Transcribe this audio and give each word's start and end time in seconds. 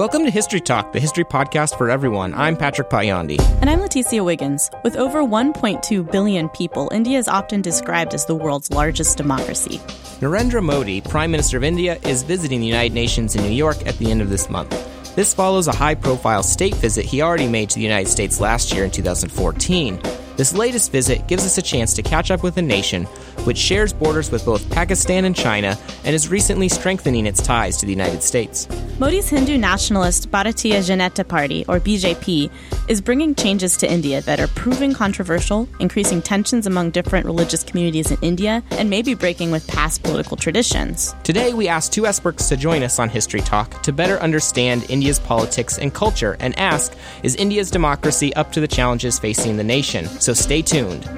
Welcome 0.00 0.24
to 0.24 0.30
History 0.30 0.62
Talk, 0.62 0.94
the 0.94 0.98
history 0.98 1.26
podcast 1.26 1.76
for 1.76 1.90
everyone. 1.90 2.32
I'm 2.32 2.56
Patrick 2.56 2.88
Potyondy. 2.88 3.38
And 3.60 3.68
I'm 3.68 3.80
Leticia 3.80 4.24
Wiggins. 4.24 4.70
With 4.82 4.96
over 4.96 5.22
1.2 5.22 6.10
billion 6.10 6.48
people, 6.48 6.88
India 6.90 7.18
is 7.18 7.28
often 7.28 7.60
described 7.60 8.14
as 8.14 8.24
the 8.24 8.34
world's 8.34 8.70
largest 8.70 9.18
democracy. 9.18 9.76
Narendra 10.22 10.62
Modi, 10.62 11.02
Prime 11.02 11.30
Minister 11.30 11.58
of 11.58 11.64
India, 11.64 11.98
is 12.06 12.22
visiting 12.22 12.60
the 12.60 12.66
United 12.66 12.94
Nations 12.94 13.36
in 13.36 13.42
New 13.42 13.50
York 13.50 13.86
at 13.86 13.98
the 13.98 14.10
end 14.10 14.22
of 14.22 14.30
this 14.30 14.48
month. 14.48 14.70
This 15.16 15.34
follows 15.34 15.68
a 15.68 15.72
high 15.72 15.96
profile 15.96 16.42
state 16.42 16.76
visit 16.76 17.04
he 17.04 17.20
already 17.20 17.46
made 17.46 17.68
to 17.68 17.74
the 17.74 17.82
United 17.82 18.08
States 18.08 18.40
last 18.40 18.72
year 18.72 18.84
in 18.84 18.90
2014. 18.90 20.00
This 20.40 20.54
latest 20.54 20.90
visit 20.90 21.26
gives 21.26 21.44
us 21.44 21.58
a 21.58 21.62
chance 21.62 21.92
to 21.92 22.02
catch 22.02 22.30
up 22.30 22.42
with 22.42 22.56
a 22.56 22.62
nation 22.62 23.04
which 23.44 23.58
shares 23.58 23.92
borders 23.92 24.30
with 24.30 24.42
both 24.46 24.70
Pakistan 24.70 25.26
and 25.26 25.36
China 25.36 25.76
and 26.02 26.14
is 26.14 26.30
recently 26.30 26.66
strengthening 26.66 27.26
its 27.26 27.42
ties 27.42 27.76
to 27.76 27.84
the 27.84 27.92
United 27.92 28.22
States. 28.22 28.66
Modi's 28.98 29.28
Hindu 29.28 29.58
nationalist 29.58 30.30
Bharatiya 30.30 30.78
Janata 30.78 31.28
Party, 31.28 31.66
or 31.68 31.78
BJP, 31.78 32.50
is 32.90 33.00
bringing 33.00 33.36
changes 33.36 33.76
to 33.76 33.88
India 33.88 34.20
that 34.22 34.40
are 34.40 34.48
proving 34.48 34.92
controversial, 34.92 35.68
increasing 35.78 36.20
tensions 36.20 36.66
among 36.66 36.90
different 36.90 37.24
religious 37.24 37.62
communities 37.62 38.10
in 38.10 38.18
India, 38.20 38.64
and 38.72 38.90
maybe 38.90 39.14
breaking 39.14 39.52
with 39.52 39.64
past 39.68 40.02
political 40.02 40.36
traditions. 40.36 41.14
Today, 41.22 41.54
we 41.54 41.68
asked 41.68 41.92
two 41.92 42.04
experts 42.04 42.48
to 42.48 42.56
join 42.56 42.82
us 42.82 42.98
on 42.98 43.08
History 43.08 43.42
Talk 43.42 43.80
to 43.84 43.92
better 43.92 44.18
understand 44.18 44.90
India's 44.90 45.20
politics 45.20 45.78
and 45.78 45.94
culture 45.94 46.36
and 46.40 46.58
ask 46.58 46.92
Is 47.22 47.36
India's 47.36 47.70
democracy 47.70 48.34
up 48.34 48.50
to 48.52 48.60
the 48.60 48.66
challenges 48.66 49.20
facing 49.20 49.56
the 49.56 49.62
nation? 49.62 50.06
So 50.06 50.32
stay 50.32 50.60
tuned. 50.60 51.08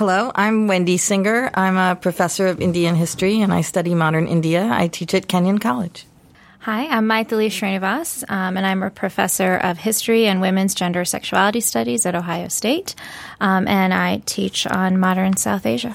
Hello, 0.00 0.32
I'm 0.34 0.66
Wendy 0.66 0.96
Singer. 0.96 1.50
I'm 1.52 1.76
a 1.76 1.94
professor 1.94 2.46
of 2.46 2.58
Indian 2.58 2.94
history 2.94 3.42
and 3.42 3.52
I 3.52 3.60
study 3.60 3.94
modern 3.94 4.28
India. 4.28 4.66
I 4.72 4.88
teach 4.88 5.12
at 5.12 5.28
Kenyon 5.28 5.58
College. 5.58 6.06
Hi, 6.60 6.86
I'm 6.86 7.06
Mytheli 7.06 7.48
Sreenivas, 7.48 8.24
um, 8.30 8.56
and 8.56 8.64
I'm 8.64 8.82
a 8.82 8.88
professor 8.88 9.56
of 9.56 9.76
history 9.76 10.26
and 10.26 10.40
women's 10.40 10.74
gender 10.74 11.04
sexuality 11.04 11.60
studies 11.60 12.06
at 12.06 12.14
Ohio 12.14 12.48
State, 12.48 12.94
um, 13.42 13.68
and 13.68 13.92
I 13.92 14.22
teach 14.24 14.66
on 14.66 14.98
modern 14.98 15.36
South 15.36 15.66
Asia. 15.66 15.94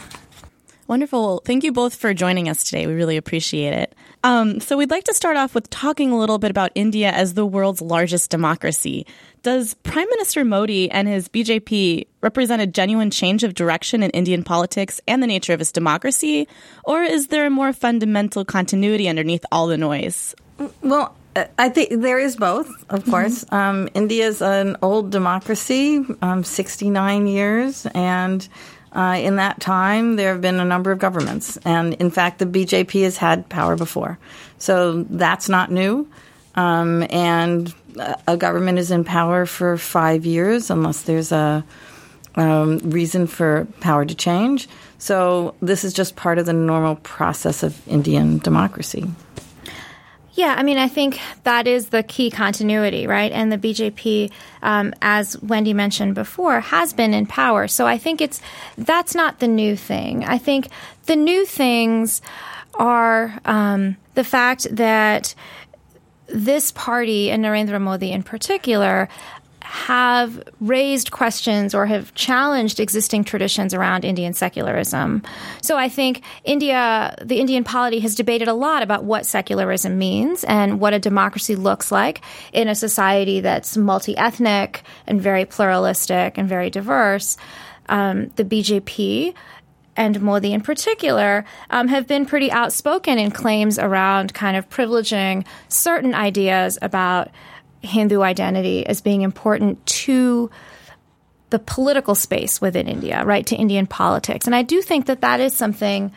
Wonderful. 0.85 1.41
Thank 1.43 1.63
you 1.63 1.71
both 1.71 1.95
for 1.95 2.13
joining 2.13 2.47
us 2.47 2.63
today. 2.63 2.85
We 2.85 2.93
really 2.93 3.17
appreciate 3.17 3.73
it. 3.73 3.95
Um, 4.25 4.59
so, 4.59 4.75
we'd 4.75 4.89
like 4.89 5.03
to 5.03 5.13
start 5.13 5.37
off 5.37 5.53
with 5.53 5.69
talking 5.69 6.11
a 6.11 6.17
little 6.17 6.39
bit 6.39 6.49
about 6.49 6.71
India 6.73 7.11
as 7.11 7.35
the 7.35 7.45
world's 7.45 7.79
largest 7.79 8.31
democracy. 8.31 9.05
Does 9.43 9.75
Prime 9.75 10.09
Minister 10.09 10.43
Modi 10.43 10.89
and 10.89 11.07
his 11.07 11.29
BJP 11.29 12.07
represent 12.21 12.59
a 12.59 12.65
genuine 12.65 13.11
change 13.11 13.43
of 13.43 13.53
direction 13.53 14.01
in 14.01 14.09
Indian 14.09 14.43
politics 14.43 14.99
and 15.07 15.21
the 15.21 15.27
nature 15.27 15.53
of 15.53 15.61
its 15.61 15.71
democracy? 15.71 16.47
Or 16.85 17.03
is 17.03 17.27
there 17.27 17.45
a 17.45 17.51
more 17.51 17.71
fundamental 17.71 18.43
continuity 18.43 19.07
underneath 19.07 19.45
all 19.51 19.67
the 19.67 19.77
noise? 19.77 20.33
Well, 20.81 21.15
I 21.59 21.69
think 21.69 22.01
there 22.01 22.17
is 22.17 22.35
both, 22.35 22.67
of 22.89 23.01
mm-hmm. 23.01 23.11
course. 23.11 23.43
Mm-hmm. 23.43 23.55
Um, 23.55 23.89
India 23.93 24.25
is 24.25 24.41
an 24.41 24.75
old 24.81 25.11
democracy, 25.11 26.03
um, 26.23 26.43
69 26.43 27.27
years, 27.27 27.85
and 27.93 28.49
uh, 28.95 29.17
in 29.19 29.35
that 29.35 29.59
time, 29.59 30.15
there 30.15 30.31
have 30.31 30.41
been 30.41 30.59
a 30.59 30.65
number 30.65 30.91
of 30.91 30.99
governments. 30.99 31.57
And 31.65 31.95
in 31.95 32.09
fact, 32.09 32.39
the 32.39 32.45
BJP 32.45 33.03
has 33.03 33.17
had 33.17 33.49
power 33.49 33.75
before. 33.75 34.17
So 34.57 35.03
that's 35.03 35.49
not 35.49 35.69
new. 35.69 36.09
Um, 36.55 37.05
and 37.09 37.73
a 38.27 38.37
government 38.37 38.79
is 38.79 38.91
in 38.91 39.03
power 39.03 39.45
for 39.45 39.77
five 39.77 40.25
years 40.25 40.69
unless 40.69 41.01
there's 41.01 41.31
a 41.31 41.63
um, 42.35 42.79
reason 42.79 43.27
for 43.27 43.67
power 43.81 44.05
to 44.05 44.15
change. 44.15 44.67
So 44.97 45.55
this 45.61 45.83
is 45.83 45.93
just 45.93 46.15
part 46.15 46.37
of 46.37 46.45
the 46.45 46.53
normal 46.53 46.95
process 46.95 47.63
of 47.63 47.85
Indian 47.87 48.37
democracy. 48.39 49.05
Yeah, 50.35 50.53
I 50.57 50.63
mean, 50.63 50.77
I 50.77 50.89
think 50.89 51.19
that 51.43 51.65
is 51.65 51.89
the 51.89 52.03
key 52.03 52.29
continuity, 52.29 53.07
right? 53.07 53.31
And 53.31 53.49
the 53.49 53.57
BJP, 53.57 54.31
um, 54.61 54.93
as 55.01 55.41
Wendy 55.41 55.73
mentioned 55.73 56.13
before, 56.13 56.59
has 56.59 56.91
been 56.91 57.13
in 57.13 57.25
power. 57.25 57.69
So 57.69 57.87
I 57.87 57.97
think 57.97 58.19
it's 58.19 58.41
that's 58.77 59.15
not 59.15 59.39
the 59.39 59.47
new 59.47 59.77
thing. 59.77 60.25
I 60.25 60.37
think 60.37 60.67
the 61.05 61.15
new 61.15 61.45
things 61.45 62.21
are 62.73 63.39
um, 63.45 63.95
the 64.15 64.25
fact 64.25 64.67
that 64.75 65.33
this 66.27 66.71
party 66.73 67.31
and 67.31 67.45
Narendra 67.45 67.79
Modi 67.79 68.11
in 68.11 68.23
particular 68.23 69.07
have 69.65 70.41
raised 70.59 71.11
questions 71.11 71.73
or 71.73 71.87
have 71.87 72.13
challenged 72.13 72.79
existing 72.79 73.23
traditions 73.23 73.73
around 73.73 74.05
Indian 74.05 74.33
secularism. 74.33 75.23
So 75.61 75.75
I 75.75 75.89
think 75.89 76.23
India, 76.43 77.15
the 77.21 77.39
Indian 77.39 77.63
polity 77.63 77.99
has 77.99 78.13
debated 78.13 78.47
a 78.47 78.53
lot 78.53 78.83
about 78.83 79.03
what 79.03 79.25
secularism 79.25 79.97
means 79.97 80.43
and 80.43 80.79
what 80.79 80.93
a 80.93 80.99
democracy 80.99 81.55
looks 81.55 81.91
like 81.91 82.21
in 82.53 82.67
a 82.67 82.75
society 82.75 83.41
that's 83.41 83.75
multi 83.75 84.15
ethnic 84.17 84.83
and 85.07 85.19
very 85.19 85.45
pluralistic 85.45 86.37
and 86.37 86.47
very 86.47 86.69
diverse. 86.69 87.35
Um, 87.89 88.27
the 88.35 88.45
BJP 88.45 89.33
and 89.95 90.21
Modi 90.21 90.53
in 90.53 90.61
particular 90.61 91.45
um, 91.69 91.87
have 91.87 92.07
been 92.07 92.25
pretty 92.25 92.51
outspoken 92.51 93.17
in 93.17 93.31
claims 93.31 93.79
around 93.79 94.33
kind 94.33 94.57
of 94.57 94.69
privileging 94.69 95.45
certain 95.69 96.13
ideas 96.13 96.77
about 96.81 97.29
Hindu 97.85 98.21
identity 98.21 98.85
as 98.85 99.01
being 99.01 99.21
important 99.21 99.85
to 99.85 100.49
the 101.49 101.59
political 101.59 102.15
space 102.15 102.59
within 102.59 102.87
India, 102.87 103.23
right, 103.23 103.45
to 103.47 103.55
Indian 103.55 103.87
politics. 103.87 104.45
And 104.45 104.55
I 104.55 104.61
do 104.61 104.81
think 104.81 105.05
that 105.05 105.21
that 105.21 105.39
is 105.39 105.53
something 105.53 106.11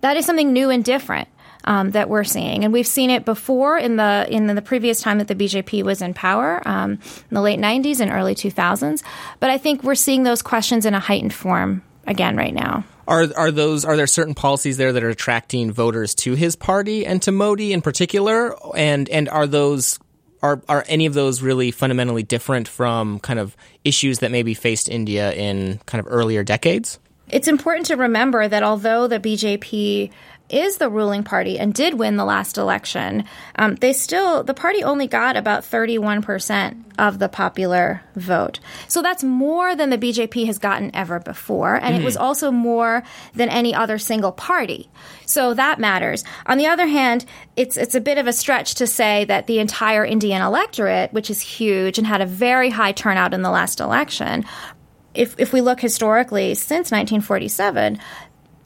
that 0.00 0.16
is 0.16 0.26
something 0.26 0.52
new 0.52 0.70
and 0.70 0.84
different. 0.84 1.28
Um, 1.68 1.90
that 1.92 2.08
we're 2.08 2.22
seeing, 2.22 2.62
and 2.62 2.72
we've 2.72 2.86
seen 2.86 3.10
it 3.10 3.24
before 3.24 3.76
in 3.76 3.96
the 3.96 4.24
in 4.30 4.46
the 4.46 4.62
previous 4.62 5.00
time 5.00 5.18
that 5.18 5.26
the 5.26 5.34
BJP 5.34 5.82
was 5.82 6.00
in 6.00 6.14
power 6.14 6.62
um, 6.64 6.92
in 6.92 7.34
the 7.34 7.40
late 7.40 7.58
'90s 7.58 7.98
and 7.98 8.12
early 8.12 8.36
2000s. 8.36 9.02
But 9.40 9.50
I 9.50 9.58
think 9.58 9.82
we're 9.82 9.96
seeing 9.96 10.22
those 10.22 10.42
questions 10.42 10.86
in 10.86 10.94
a 10.94 11.00
heightened 11.00 11.34
form 11.34 11.82
again 12.06 12.36
right 12.36 12.54
now. 12.54 12.84
Are 13.08 13.26
are 13.36 13.50
those 13.50 13.84
are 13.84 13.96
there 13.96 14.06
certain 14.06 14.34
policies 14.34 14.76
there 14.76 14.92
that 14.92 15.02
are 15.02 15.08
attracting 15.08 15.70
voters 15.70 16.14
to 16.16 16.34
his 16.34 16.56
party 16.56 17.06
and 17.06 17.22
to 17.22 17.32
Modi 17.32 17.72
in 17.72 17.82
particular? 17.82 18.54
And 18.76 19.08
and 19.08 19.28
are 19.28 19.46
those 19.46 19.98
are 20.46 20.62
are 20.68 20.84
any 20.88 21.06
of 21.06 21.14
those 21.14 21.42
really 21.42 21.70
fundamentally 21.70 22.22
different 22.22 22.68
from 22.68 23.18
kind 23.20 23.38
of 23.38 23.56
issues 23.84 24.20
that 24.20 24.30
maybe 24.30 24.54
faced 24.54 24.88
India 24.88 25.32
in 25.32 25.78
kind 25.86 26.04
of 26.04 26.06
earlier 26.10 26.44
decades? 26.44 26.98
It's 27.28 27.48
important 27.48 27.86
to 27.86 27.96
remember 27.96 28.46
that 28.46 28.62
although 28.62 29.08
the 29.08 29.18
BJP 29.18 30.10
is 30.48 30.78
the 30.78 30.88
ruling 30.88 31.24
party 31.24 31.58
and 31.58 31.74
did 31.74 31.94
win 31.94 32.16
the 32.16 32.24
last 32.24 32.58
election, 32.58 33.24
um, 33.56 33.74
they 33.76 33.92
still 33.92 34.42
the 34.42 34.54
party 34.54 34.82
only 34.84 35.06
got 35.06 35.36
about 35.36 35.64
31 35.64 36.22
percent 36.22 36.84
of 36.98 37.18
the 37.18 37.28
popular 37.28 38.02
vote. 38.14 38.60
So 38.88 39.02
that's 39.02 39.22
more 39.22 39.76
than 39.76 39.90
the 39.90 39.98
BJP 39.98 40.46
has 40.46 40.58
gotten 40.58 40.94
ever 40.94 41.20
before, 41.20 41.74
and 41.74 41.94
mm-hmm. 41.94 42.02
it 42.02 42.04
was 42.04 42.16
also 42.16 42.50
more 42.50 43.02
than 43.34 43.48
any 43.48 43.74
other 43.74 43.98
single 43.98 44.32
party. 44.32 44.88
So 45.26 45.54
that 45.54 45.78
matters. 45.78 46.24
On 46.46 46.58
the 46.58 46.66
other 46.66 46.86
hand, 46.86 47.24
it's 47.56 47.76
it's 47.76 47.94
a 47.94 48.00
bit 48.00 48.18
of 48.18 48.26
a 48.26 48.32
stretch 48.32 48.76
to 48.76 48.86
say 48.86 49.24
that 49.24 49.46
the 49.46 49.58
entire 49.58 50.04
Indian 50.04 50.42
electorate, 50.42 51.12
which 51.12 51.30
is 51.30 51.40
huge 51.40 51.98
and 51.98 52.06
had 52.06 52.20
a 52.20 52.26
very 52.26 52.70
high 52.70 52.92
turnout 52.92 53.34
in 53.34 53.42
the 53.42 53.50
last 53.50 53.80
election, 53.80 54.44
if, 55.16 55.34
if 55.38 55.52
we 55.52 55.60
look 55.60 55.80
historically 55.80 56.54
since 56.54 56.90
1947, 56.90 57.98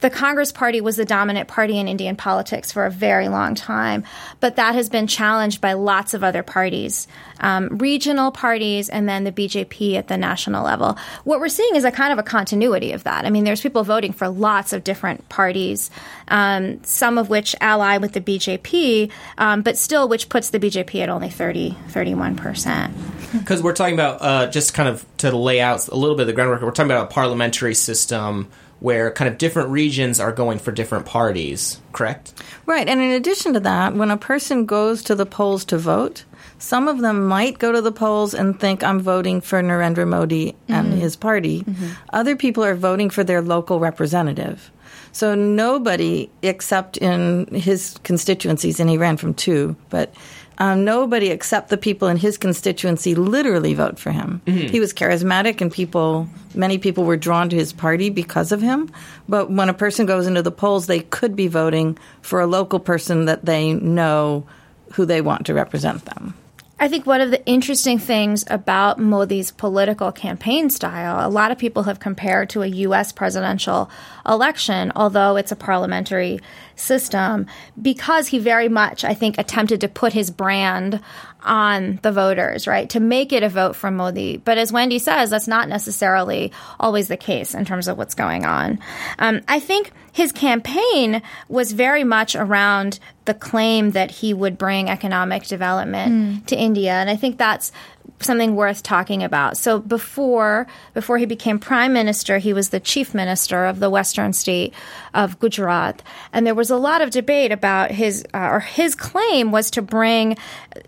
the 0.00 0.10
Congress 0.10 0.52
Party 0.52 0.80
was 0.80 0.96
the 0.96 1.04
dominant 1.04 1.48
party 1.48 1.78
in 1.78 1.88
Indian 1.88 2.16
politics 2.16 2.72
for 2.72 2.86
a 2.86 2.90
very 2.90 3.28
long 3.28 3.54
time, 3.54 4.04
but 4.40 4.56
that 4.56 4.74
has 4.74 4.88
been 4.88 5.06
challenged 5.06 5.60
by 5.60 5.74
lots 5.74 6.14
of 6.14 6.24
other 6.24 6.42
parties, 6.42 7.06
um, 7.40 7.78
regional 7.78 8.30
parties, 8.30 8.88
and 8.88 9.08
then 9.08 9.24
the 9.24 9.32
BJP 9.32 9.96
at 9.96 10.08
the 10.08 10.16
national 10.16 10.64
level. 10.64 10.96
What 11.24 11.40
we're 11.40 11.48
seeing 11.48 11.76
is 11.76 11.84
a 11.84 11.90
kind 11.90 12.12
of 12.12 12.18
a 12.18 12.22
continuity 12.22 12.92
of 12.92 13.04
that. 13.04 13.24
I 13.24 13.30
mean, 13.30 13.44
there's 13.44 13.60
people 13.60 13.84
voting 13.84 14.12
for 14.12 14.28
lots 14.28 14.72
of 14.72 14.84
different 14.84 15.28
parties, 15.28 15.90
um, 16.28 16.82
some 16.84 17.18
of 17.18 17.28
which 17.28 17.54
ally 17.60 17.98
with 17.98 18.12
the 18.12 18.20
BJP, 18.20 19.10
um, 19.38 19.62
but 19.62 19.76
still 19.76 20.08
which 20.08 20.28
puts 20.28 20.50
the 20.50 20.58
BJP 20.58 21.02
at 21.02 21.08
only 21.08 21.30
30, 21.30 21.76
31%. 21.88 22.92
Because 23.32 23.62
we're 23.62 23.74
talking 23.74 23.94
about, 23.94 24.22
uh, 24.22 24.46
just 24.48 24.74
kind 24.74 24.88
of 24.88 25.04
to 25.18 25.36
lay 25.36 25.60
out 25.60 25.86
a 25.88 25.94
little 25.94 26.16
bit 26.16 26.22
of 26.22 26.26
the 26.28 26.32
groundwork, 26.32 26.62
we're 26.62 26.70
talking 26.70 26.90
about 26.90 27.04
a 27.04 27.14
parliamentary 27.14 27.74
system 27.74 28.48
where 28.80 29.10
kind 29.10 29.28
of 29.28 29.38
different 29.38 29.68
regions 29.68 30.18
are 30.18 30.32
going 30.32 30.58
for 30.58 30.72
different 30.72 31.06
parties, 31.06 31.80
correct? 31.92 32.32
Right. 32.66 32.88
And 32.88 33.00
in 33.00 33.10
addition 33.10 33.52
to 33.52 33.60
that, 33.60 33.94
when 33.94 34.10
a 34.10 34.16
person 34.16 34.66
goes 34.66 35.02
to 35.04 35.14
the 35.14 35.26
polls 35.26 35.64
to 35.66 35.78
vote, 35.78 36.24
some 36.58 36.88
of 36.88 37.00
them 37.00 37.26
might 37.26 37.58
go 37.58 37.72
to 37.72 37.80
the 37.80 37.92
polls 37.92 38.34
and 38.34 38.58
think 38.58 38.82
I'm 38.82 39.00
voting 39.00 39.40
for 39.40 39.62
Narendra 39.62 40.06
Modi 40.06 40.56
and 40.68 40.88
mm-hmm. 40.88 41.00
his 41.00 41.16
party. 41.16 41.62
Mm-hmm. 41.62 41.90
Other 42.12 42.36
people 42.36 42.64
are 42.64 42.74
voting 42.74 43.10
for 43.10 43.22
their 43.24 43.42
local 43.42 43.80
representative. 43.80 44.70
So 45.12 45.34
nobody 45.34 46.30
except 46.42 46.96
in 46.96 47.46
his 47.52 47.98
constituencies, 48.04 48.78
and 48.78 48.88
he 48.88 48.98
ran 48.98 49.16
from 49.16 49.34
two, 49.34 49.76
but 49.88 50.14
um, 50.60 50.84
nobody 50.84 51.30
except 51.30 51.70
the 51.70 51.78
people 51.78 52.06
in 52.08 52.18
his 52.18 52.36
constituency 52.36 53.14
literally 53.14 53.72
vote 53.72 53.98
for 53.98 54.12
him. 54.12 54.42
He 54.68 54.78
was 54.78 54.92
charismatic, 54.92 55.62
and 55.62 55.72
people, 55.72 56.28
many 56.54 56.76
people 56.76 57.04
were 57.04 57.16
drawn 57.16 57.48
to 57.48 57.56
his 57.56 57.72
party 57.72 58.10
because 58.10 58.52
of 58.52 58.60
him. 58.60 58.92
But 59.26 59.50
when 59.50 59.70
a 59.70 59.74
person 59.74 60.04
goes 60.04 60.26
into 60.26 60.42
the 60.42 60.52
polls, 60.52 60.86
they 60.86 61.00
could 61.00 61.34
be 61.34 61.48
voting 61.48 61.96
for 62.20 62.40
a 62.40 62.46
local 62.46 62.78
person 62.78 63.24
that 63.24 63.46
they 63.46 63.72
know 63.72 64.46
who 64.92 65.06
they 65.06 65.22
want 65.22 65.46
to 65.46 65.54
represent 65.54 66.04
them. 66.04 66.34
I 66.82 66.88
think 66.88 67.04
one 67.04 67.20
of 67.20 67.30
the 67.30 67.44
interesting 67.44 67.98
things 67.98 68.42
about 68.48 68.98
Modi's 68.98 69.50
political 69.50 70.10
campaign 70.12 70.70
style, 70.70 71.26
a 71.26 71.28
lot 71.28 71.52
of 71.52 71.58
people 71.58 71.82
have 71.82 72.00
compared 72.00 72.48
to 72.50 72.62
a 72.62 72.66
U.S. 72.66 73.12
presidential 73.12 73.90
election, 74.26 74.90
although 74.96 75.36
it's 75.36 75.52
a 75.52 75.56
parliamentary 75.56 76.40
system, 76.80 77.46
because 77.80 78.28
he 78.28 78.38
very 78.38 78.68
much, 78.68 79.04
I 79.04 79.14
think, 79.14 79.38
attempted 79.38 79.80
to 79.82 79.88
put 79.88 80.12
his 80.12 80.30
brand 80.30 81.00
on 81.42 81.98
the 82.02 82.12
voters, 82.12 82.66
right? 82.66 82.90
To 82.90 83.00
make 83.00 83.32
it 83.32 83.42
a 83.42 83.48
vote 83.48 83.74
for 83.74 83.90
Modi. 83.90 84.36
But 84.36 84.58
as 84.58 84.72
Wendy 84.72 84.98
says, 84.98 85.30
that's 85.30 85.48
not 85.48 85.68
necessarily 85.68 86.52
always 86.78 87.08
the 87.08 87.16
case 87.16 87.54
in 87.54 87.64
terms 87.64 87.88
of 87.88 87.96
what's 87.96 88.14
going 88.14 88.44
on. 88.44 88.78
Um, 89.18 89.40
I 89.48 89.58
think 89.58 89.92
his 90.12 90.32
campaign 90.32 91.22
was 91.48 91.72
very 91.72 92.04
much 92.04 92.36
around 92.36 92.98
the 93.24 93.34
claim 93.34 93.92
that 93.92 94.10
he 94.10 94.34
would 94.34 94.58
bring 94.58 94.90
economic 94.90 95.44
development 95.44 96.12
mm. 96.12 96.46
to 96.46 96.56
India. 96.56 96.92
And 96.92 97.08
I 97.08 97.16
think 97.16 97.38
that's 97.38 97.72
something 98.20 98.54
worth 98.54 98.82
talking 98.82 99.22
about. 99.22 99.56
So 99.56 99.78
before 99.78 100.66
before 100.94 101.18
he 101.18 101.26
became 101.26 101.58
prime 101.58 101.92
minister, 101.92 102.38
he 102.38 102.52
was 102.52 102.70
the 102.70 102.80
chief 102.80 103.14
minister 103.14 103.66
of 103.66 103.80
the 103.80 103.90
western 103.90 104.32
state 104.32 104.74
of 105.14 105.38
Gujarat, 105.38 106.02
and 106.32 106.46
there 106.46 106.54
was 106.54 106.70
a 106.70 106.76
lot 106.76 107.02
of 107.02 107.10
debate 107.10 107.52
about 107.52 107.90
his 107.90 108.24
uh, 108.34 108.48
or 108.50 108.60
his 108.60 108.94
claim 108.94 109.52
was 109.52 109.70
to 109.72 109.82
bring 109.82 110.36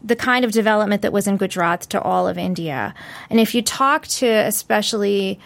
the 0.03 0.17
kind 0.17 0.45
of 0.45 0.53
development 0.53 1.03
that 1.03 1.13
was 1.13 1.27
in 1.27 1.37
Gujarat 1.37 1.83
to 1.83 2.01
all 2.01 2.29
of 2.29 2.39
India. 2.39 2.95
And 3.31 3.41
if 3.41 3.55
you 3.55 3.63
talk 3.63 4.07
to 4.09 4.27
especially 4.27 5.41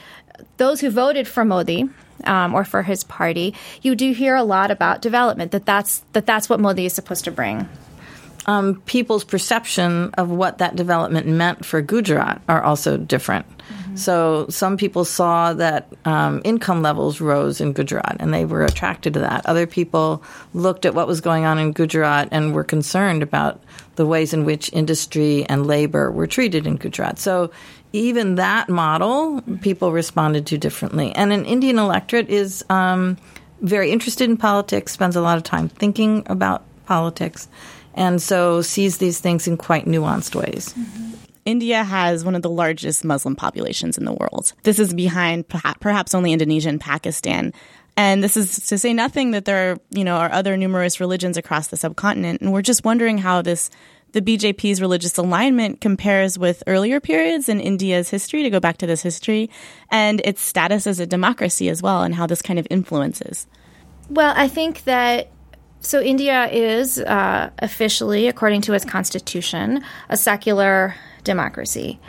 those 0.57 0.81
who 0.81 0.91
voted 0.91 1.27
for 1.27 1.45
Modi, 1.45 1.89
um, 2.25 2.55
or 2.55 2.65
for 2.65 2.83
his 2.83 3.05
party, 3.05 3.55
you 3.83 3.95
do 3.95 4.13
hear 4.13 4.35
a 4.35 4.43
lot 4.43 4.71
about 4.71 5.03
development. 5.03 5.53
That 5.53 5.67
that's 5.67 6.03
that 6.13 6.27
that's 6.27 6.49
what 6.49 6.61
Modi 6.61 6.87
is 6.87 6.93
supposed 6.93 7.25
to 7.25 7.31
bring 7.31 7.69
um, 8.47 8.81
people's 8.83 9.25
perception 9.25 10.11
of 10.15 10.31
what 10.31 10.59
that 10.59 10.77
development 10.77 11.27
meant 11.27 11.65
for 11.65 11.83
Gujarat 11.83 12.41
are 12.49 12.63
also 12.63 12.97
different. 12.97 13.47
Mm-hmm. 13.59 13.97
So 13.97 14.47
some 14.49 14.77
people 14.77 15.05
saw 15.05 15.53
that 15.55 15.93
um, 16.05 16.41
income 16.45 16.81
levels 16.81 17.21
rose 17.21 17.61
in 17.61 17.73
Gujarat 17.73 18.17
and 18.21 18.33
they 18.33 18.45
were 18.45 18.65
attracted 18.65 19.15
to 19.15 19.21
that. 19.21 19.45
Other 19.47 19.67
people 19.67 20.23
looked 20.55 20.87
at 20.87 20.95
what 20.95 21.09
was 21.09 21.21
going 21.21 21.45
on 21.45 21.59
in 21.59 21.73
Gujarat 21.73 22.29
and 22.31 22.55
were 22.55 22.65
concerned 22.65 23.23
about 23.23 23.61
the 23.97 24.07
ways 24.07 24.33
in 24.33 24.45
which 24.45 24.73
industry 24.73 25.45
and 25.49 25.67
labor 25.67 26.13
were 26.13 26.27
treated 26.29 26.67
in 26.67 26.77
Gujarat. 26.77 27.19
So 27.19 27.51
even 27.93 28.37
that 28.37 28.69
model, 28.69 29.43
people 29.61 29.91
responded 29.91 30.47
to 30.47 30.59
differently. 30.59 31.13
And 31.15 31.33
an 31.33 31.45
Indian 31.45 31.79
electorate 31.79 32.29
is 32.29 32.65
um, 32.69 33.17
very 33.61 33.91
interested 33.91 34.31
in 34.31 34.37
politics, 34.37 34.93
spends 34.93 35.17
a 35.17 35.21
lot 35.21 35.37
of 35.37 35.43
time 35.43 35.69
thinking 35.69 36.23
about 36.27 36.63
politics 36.85 37.49
and 37.97 38.23
so 38.23 38.63
sees 38.63 38.99
these 38.99 39.19
things 39.19 39.49
in 39.49 39.57
quite 39.57 39.87
nuanced 39.87 40.35
ways. 40.35 40.73
Mm-hmm. 40.75 41.15
India 41.47 41.85
has 41.85 42.25
one 42.25 42.35
of 42.35 42.43
the 42.43 42.51
largest 42.51 43.05
Muslim 43.05 43.37
populations 43.37 43.97
in 43.97 44.05
the 44.05 44.13
world. 44.13 44.53
This 44.65 44.79
is 44.79 44.93
behind 44.93 45.49
perhaps 45.49 46.15
only 46.15 46.33
Indonesia 46.33 46.69
and 46.69 46.81
Pakistan. 46.81 47.53
And 47.97 48.23
this 48.23 48.37
is 48.37 48.67
to 48.67 48.77
say 48.79 48.93
nothing 48.93 49.31
that 49.31 49.47
there 49.47 49.73
are, 49.73 49.77
you 49.91 50.05
know, 50.05 50.17
are 50.17 50.31
other 50.31 50.57
numerous 50.57 51.01
religions 51.01 51.37
across 51.37 51.69
the 51.69 51.77
subcontinent. 51.77 52.43
And 52.43 52.53
we're 52.53 52.63
just 52.63 52.85
wondering 52.85 53.17
how 53.17 53.43
this 53.43 53.71
the 54.13 54.23
BJP's 54.23 54.81
religious 54.81 55.19
alignment 55.19 55.81
compares 55.81 56.39
with 56.39 56.63
earlier 56.67 57.01
periods 57.01 57.49
in 57.49 57.61
India's 57.61 58.09
history, 58.09 58.43
to 58.45 58.51
go 58.51 58.61
back 58.61 58.79
to 58.79 58.87
this 58.87 59.03
history, 59.03 59.51
and 59.91 60.23
its 60.25 60.41
status 60.41 60.87
as 60.87 61.01
a 61.01 61.07
democracy 61.07 61.69
as 61.69 61.83
well, 61.83 62.03
and 62.03 62.15
how 62.15 62.27
this 62.27 62.41
kind 62.41 62.59
of 62.59 62.67
influences. 62.71 63.47
Well, 64.09 64.33
I 64.37 64.49
think 64.49 64.85
that 64.85 65.29
so, 65.81 66.01
India 66.01 66.49
is 66.49 66.99
uh, 66.99 67.51
officially, 67.59 68.29
according 68.29 68.63
to 68.63 68.73
its 68.73 68.85
constitution, 68.85 69.85
a 70.09 70.17
secular 70.17 70.95
democracy. 71.23 72.01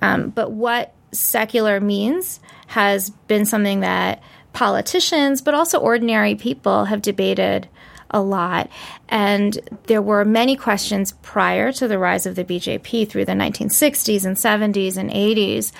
Um, 0.00 0.30
but 0.30 0.52
what 0.52 0.94
secular 1.12 1.80
means 1.80 2.40
has 2.68 3.10
been 3.10 3.44
something 3.44 3.80
that 3.80 4.22
politicians, 4.52 5.42
but 5.42 5.54
also 5.54 5.78
ordinary 5.78 6.34
people, 6.34 6.86
have 6.86 7.02
debated 7.02 7.68
a 8.10 8.20
lot. 8.20 8.70
And 9.08 9.58
there 9.84 10.02
were 10.02 10.24
many 10.24 10.56
questions 10.56 11.12
prior 11.22 11.72
to 11.72 11.88
the 11.88 11.98
rise 11.98 12.26
of 12.26 12.36
the 12.36 12.44
BJP 12.44 13.08
through 13.08 13.24
the 13.24 13.32
1960s 13.32 14.24
and 14.24 14.36
70s 14.36 14.96
and 14.96 15.10
80s 15.10 15.72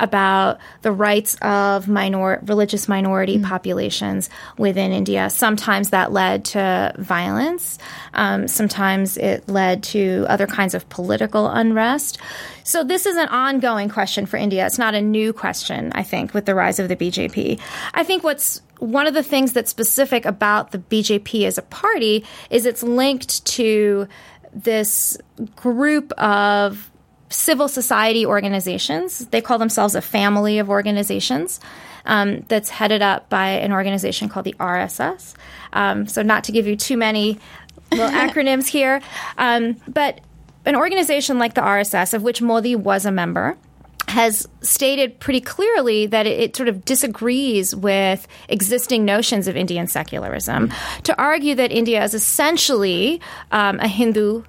about 0.00 0.58
the 0.82 0.90
rights 0.90 1.36
of 1.42 1.88
minor 1.88 2.40
religious 2.46 2.88
minority 2.88 3.36
mm-hmm. 3.36 3.44
populations 3.44 4.30
within 4.58 4.92
India. 4.92 5.30
Sometimes 5.30 5.90
that 5.90 6.12
led 6.12 6.44
to 6.46 6.94
violence. 6.98 7.78
Um, 8.14 8.48
sometimes 8.48 9.16
it 9.16 9.48
led 9.48 9.82
to 9.84 10.26
other 10.28 10.46
kinds 10.46 10.74
of 10.74 10.88
political 10.88 11.48
unrest. 11.48 12.18
So 12.64 12.84
this 12.84 13.06
is 13.06 13.16
an 13.16 13.28
ongoing 13.28 13.88
question 13.88 14.26
for 14.26 14.36
India. 14.36 14.66
It's 14.66 14.78
not 14.78 14.94
a 14.94 15.00
new 15.00 15.32
question, 15.32 15.92
I 15.94 16.02
think, 16.02 16.34
with 16.34 16.46
the 16.46 16.54
rise 16.54 16.78
of 16.78 16.88
the 16.88 16.96
BJP. 16.96 17.60
I 17.94 18.04
think 18.04 18.24
what's 18.24 18.62
one 18.78 19.06
of 19.06 19.14
the 19.14 19.22
things 19.22 19.52
that's 19.52 19.70
specific 19.70 20.24
about 20.24 20.72
the 20.72 20.78
BJP 20.78 21.46
as 21.46 21.58
a 21.58 21.62
party 21.62 22.24
is 22.48 22.66
it's 22.66 22.82
linked 22.82 23.44
to 23.44 24.08
this 24.52 25.18
group 25.56 26.12
of 26.12 26.90
civil 27.30 27.68
society 27.68 28.26
organizations. 28.26 29.26
They 29.26 29.40
call 29.40 29.58
themselves 29.58 29.94
a 29.94 30.02
family 30.02 30.58
of 30.58 30.68
organizations 30.68 31.60
um, 32.04 32.40
that's 32.48 32.68
headed 32.68 33.02
up 33.02 33.28
by 33.28 33.48
an 33.48 33.72
organization 33.72 34.28
called 34.28 34.44
the 34.44 34.54
RSS. 34.58 35.34
Um, 35.72 36.06
so, 36.06 36.22
not 36.22 36.44
to 36.44 36.52
give 36.52 36.66
you 36.66 36.76
too 36.76 36.96
many 36.96 37.38
little 37.92 38.08
acronyms 38.10 38.66
here, 38.66 39.00
um, 39.38 39.76
but 39.88 40.20
an 40.66 40.76
organization 40.76 41.38
like 41.38 41.54
the 41.54 41.62
RSS, 41.62 42.12
of 42.12 42.22
which 42.22 42.42
Modi 42.42 42.76
was 42.76 43.06
a 43.06 43.12
member, 43.12 43.56
has 44.08 44.48
stated 44.60 45.20
pretty 45.20 45.40
clearly 45.40 46.06
that 46.06 46.26
it, 46.26 46.40
it, 46.40 46.56
sort 46.56 46.68
of 46.68 46.84
disagrees 46.84 47.76
with 47.76 48.26
existing 48.48 49.04
notions 49.04 49.46
of 49.46 49.56
Indian 49.56 49.86
secularism 49.86 50.72
to 51.04 51.16
argue 51.20 51.54
that 51.54 51.70
India 51.70 52.02
is 52.02 52.12
essentially 52.12 53.20
um, 53.52 53.78
a 53.78 53.86
Hindu 53.86 54.42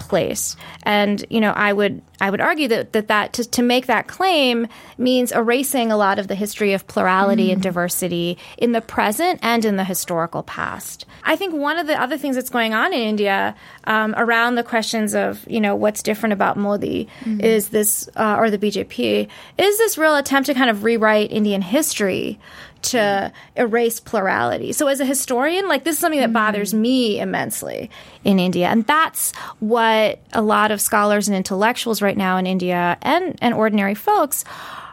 place. 0.00 0.56
And 0.82 1.24
you 1.30 1.40
know, 1.40 1.52
I 1.52 1.72
would 1.72 2.02
I 2.20 2.30
would 2.30 2.40
argue 2.40 2.68
that 2.68 2.92
that, 2.92 3.08
that 3.08 3.32
to, 3.34 3.44
to 3.48 3.62
make 3.62 3.86
that 3.86 4.06
claim 4.06 4.68
means 4.98 5.32
erasing 5.32 5.90
a 5.90 5.96
lot 5.96 6.18
of 6.18 6.28
the 6.28 6.34
history 6.34 6.72
of 6.72 6.86
plurality 6.86 7.48
mm. 7.48 7.54
and 7.54 7.62
diversity 7.62 8.38
in 8.58 8.72
the 8.72 8.80
present 8.80 9.40
and 9.42 9.64
in 9.64 9.76
the 9.76 9.84
historical 9.84 10.42
past. 10.42 11.06
I 11.24 11.36
think 11.36 11.54
one 11.54 11.78
of 11.78 11.86
the 11.86 12.00
other 12.00 12.18
things 12.18 12.36
that's 12.36 12.50
going 12.50 12.74
on 12.74 12.92
in 12.92 13.00
India 13.00 13.54
um, 13.84 14.14
around 14.16 14.54
the 14.54 14.62
questions 14.62 15.14
of 15.14 15.44
you 15.48 15.60
know 15.60 15.74
what's 15.74 16.02
different 16.02 16.32
about 16.32 16.56
Modi 16.56 17.08
mm. 17.20 17.42
is 17.42 17.68
this 17.68 18.08
uh, 18.16 18.36
or 18.38 18.50
the 18.50 18.58
BJP 18.58 19.28
is 19.58 19.78
this 19.78 19.96
real 19.98 20.16
attempt 20.16 20.46
to 20.46 20.54
kind 20.54 20.70
of 20.70 20.84
rewrite 20.84 21.30
Indian 21.30 21.62
history 21.62 22.38
to 22.82 23.32
erase 23.56 24.00
plurality. 24.00 24.72
So 24.72 24.86
as 24.88 25.00
a 25.00 25.04
historian, 25.04 25.68
like 25.68 25.84
this 25.84 25.96
is 25.96 26.00
something 26.00 26.20
that 26.20 26.32
bothers 26.32 26.72
me 26.72 27.20
immensely 27.20 27.90
in 28.24 28.38
India. 28.38 28.68
And 28.68 28.86
that's 28.86 29.32
what 29.58 30.20
a 30.32 30.42
lot 30.42 30.70
of 30.70 30.80
scholars 30.80 31.28
and 31.28 31.36
intellectuals 31.36 32.00
right 32.00 32.09
now 32.16 32.36
in 32.36 32.46
India 32.46 32.98
and, 33.02 33.38
and 33.40 33.54
ordinary 33.54 33.94
folks 33.94 34.44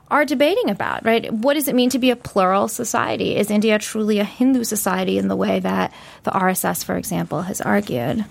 are 0.09 0.25
debating 0.25 0.69
about, 0.69 1.05
right? 1.05 1.31
What 1.33 1.55
does 1.55 1.67
it 1.67 1.75
mean 1.75 1.89
to 1.89 2.00
be 2.00 2.12
a 2.12 2.15
plural 2.15 2.67
society? 2.67 3.36
Is 3.36 3.51
India 3.51 3.77
truly 3.77 4.19
a 4.19 4.24
Hindu 4.24 4.63
society 4.63 5.17
in 5.17 5.27
the 5.27 5.36
way 5.36 5.59
that 5.59 5.93
the 6.24 6.31
RSS, 6.31 6.86
for 6.86 6.95
example, 6.95 7.41
has 7.41 7.59
argued? 7.59 8.24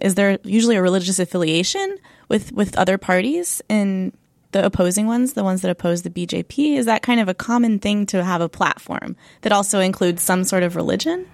Is 0.00 0.16
there 0.16 0.38
usually 0.42 0.76
a 0.76 0.82
religious 0.82 1.20
affiliation 1.20 1.96
with, 2.28 2.52
with 2.52 2.76
other 2.76 2.98
parties 2.98 3.62
in 3.68 4.12
the 4.50 4.64
opposing 4.64 5.06
ones, 5.06 5.34
the 5.34 5.44
ones 5.44 5.62
that 5.62 5.70
oppose 5.70 6.02
the 6.02 6.10
BJP? 6.10 6.76
Is 6.76 6.86
that 6.86 7.02
kind 7.02 7.20
of 7.20 7.28
a 7.28 7.34
common 7.34 7.78
thing 7.78 8.06
to 8.06 8.24
have 8.24 8.40
a 8.40 8.48
platform 8.48 9.16
that 9.42 9.52
also 9.52 9.78
includes 9.78 10.22
some 10.22 10.42
sort 10.42 10.64
of 10.64 10.74
religion? 10.74 11.26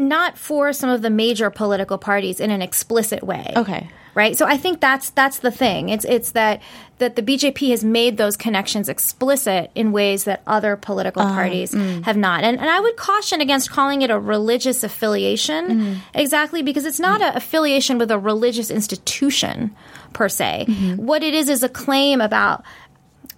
Not 0.00 0.38
for 0.38 0.72
some 0.72 0.88
of 0.88 1.02
the 1.02 1.10
major 1.10 1.50
political 1.50 1.98
parties 1.98 2.40
in 2.40 2.50
an 2.50 2.62
explicit 2.62 3.22
way. 3.22 3.52
Okay. 3.54 3.88
Right? 4.14 4.36
So 4.36 4.44
I 4.44 4.56
think 4.56 4.80
that's 4.80 5.10
that's 5.10 5.38
the 5.38 5.52
thing. 5.52 5.88
It's 5.88 6.04
it's 6.04 6.32
that 6.32 6.60
that 6.98 7.16
the 7.16 7.22
BJP 7.22 7.70
has 7.70 7.84
made 7.84 8.16
those 8.16 8.36
connections 8.36 8.88
explicit 8.88 9.70
in 9.74 9.92
ways 9.92 10.24
that 10.24 10.42
other 10.46 10.76
political 10.76 11.22
uh, 11.22 11.32
parties 11.34 11.72
mm. 11.72 12.02
have 12.04 12.16
not. 12.16 12.42
And, 12.44 12.58
and 12.58 12.68
I 12.68 12.80
would 12.80 12.96
caution 12.96 13.40
against 13.40 13.70
calling 13.70 14.02
it 14.02 14.10
a 14.10 14.18
religious 14.18 14.82
affiliation 14.82 15.68
mm. 15.68 15.98
exactly 16.14 16.62
because 16.62 16.84
it's 16.84 17.00
not 17.00 17.20
mm. 17.20 17.30
an 17.30 17.36
affiliation 17.36 17.98
with 17.98 18.10
a 18.10 18.18
religious 18.18 18.70
institution 18.70 19.74
per 20.12 20.28
se. 20.28 20.66
Mm-hmm. 20.68 21.06
What 21.06 21.22
it 21.22 21.34
is 21.34 21.48
is 21.48 21.62
a 21.62 21.68
claim 21.68 22.20
about 22.20 22.64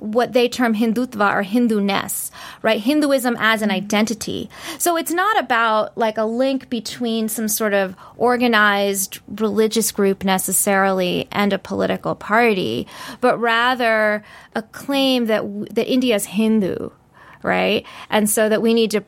what 0.02 0.32
they 0.32 0.48
term 0.48 0.74
Hindutva 0.74 1.32
or 1.32 1.42
Hindu-ness, 1.42 2.32
right? 2.60 2.80
Hinduism 2.80 3.36
as 3.38 3.62
an 3.62 3.70
identity. 3.70 4.50
So 4.78 4.96
it's 4.96 5.12
not 5.12 5.38
about 5.38 5.96
like 5.96 6.18
a 6.18 6.24
link 6.24 6.68
between 6.68 7.28
some 7.28 7.46
sort 7.46 7.72
of 7.72 7.94
organized 8.16 9.20
religious 9.28 9.92
group 9.92 10.24
necessarily 10.24 11.28
and 11.30 11.52
a 11.52 11.58
political 11.58 12.16
party, 12.16 12.88
but 13.20 13.38
rather 13.38 14.24
a 14.56 14.62
claim 14.62 15.26
that 15.26 15.42
that 15.74 15.90
India 15.90 16.16
is 16.16 16.24
Hindu, 16.24 16.90
right? 17.44 17.86
And 18.10 18.28
so 18.28 18.48
that 18.48 18.60
we 18.60 18.74
need 18.74 18.90
to 18.90 19.04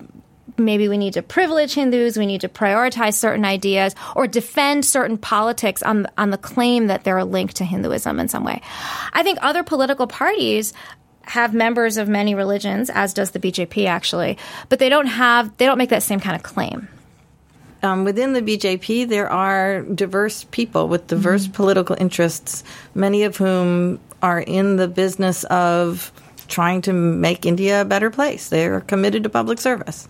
maybe 0.57 0.89
we 0.89 0.99
need 0.99 1.15
to 1.15 1.23
privilege 1.23 1.75
Hindus, 1.75 2.17
we 2.17 2.27
need 2.27 2.43
to 2.43 2.49
prioritize 2.49 3.15
certain 3.15 3.45
ideas, 3.45 3.95
or 4.15 4.27
defend 4.27 4.85
certain 4.85 5.19
politics 5.19 5.83
on 5.83 6.07
on 6.17 6.31
the 6.31 6.39
claim 6.39 6.89
that 6.89 7.05
they're 7.05 7.25
linked 7.25 7.57
to 7.57 7.65
Hinduism 7.65 8.21
in 8.21 8.29
some 8.29 8.45
way. 8.45 8.61
I 9.13 9.23
think 9.23 9.39
other 9.43 9.63
political 9.63 10.07
parties 10.07 10.73
have 11.23 11.55
members 11.55 11.97
of 11.97 12.09
many 12.09 12.35
religions, 12.35 12.91
as 12.91 13.15
does 13.15 13.31
the 13.31 13.41
BJP 13.41 13.87
actually, 13.87 14.39
but 14.69 14.79
they 14.79 14.89
don't 14.89 15.07
have 15.07 15.57
they 15.57 15.67
don't 15.67 15.79
make 15.79 15.91
that 15.91 16.03
same 16.03 16.21
kind 16.21 16.37
of 16.37 16.43
claim. 16.43 16.89
Um, 17.83 18.05
within 18.05 18.33
the 18.33 18.41
BJP, 18.41 19.09
there 19.09 19.29
are 19.29 19.83
diverse 19.83 20.45
people 20.45 20.89
with 20.89 21.07
diverse 21.07 21.45
mm-hmm. 21.45 21.53
political 21.53 21.97
interests, 22.01 22.65
many 22.95 23.25
of 23.25 23.37
whom 23.37 24.01
are 24.23 24.41
in 24.41 24.77
the 24.77 24.89
business 24.89 25.45
of 25.45 26.11
trying 26.49 26.81
to 26.83 26.93
make 26.93 27.45
India 27.45 27.83
a 27.83 27.85
better 27.85 28.11
place. 28.11 28.49
They 28.49 28.67
are 28.67 28.81
committed 28.81 29.23
to 29.25 29.29
public 29.29 29.61
service. 29.61 30.09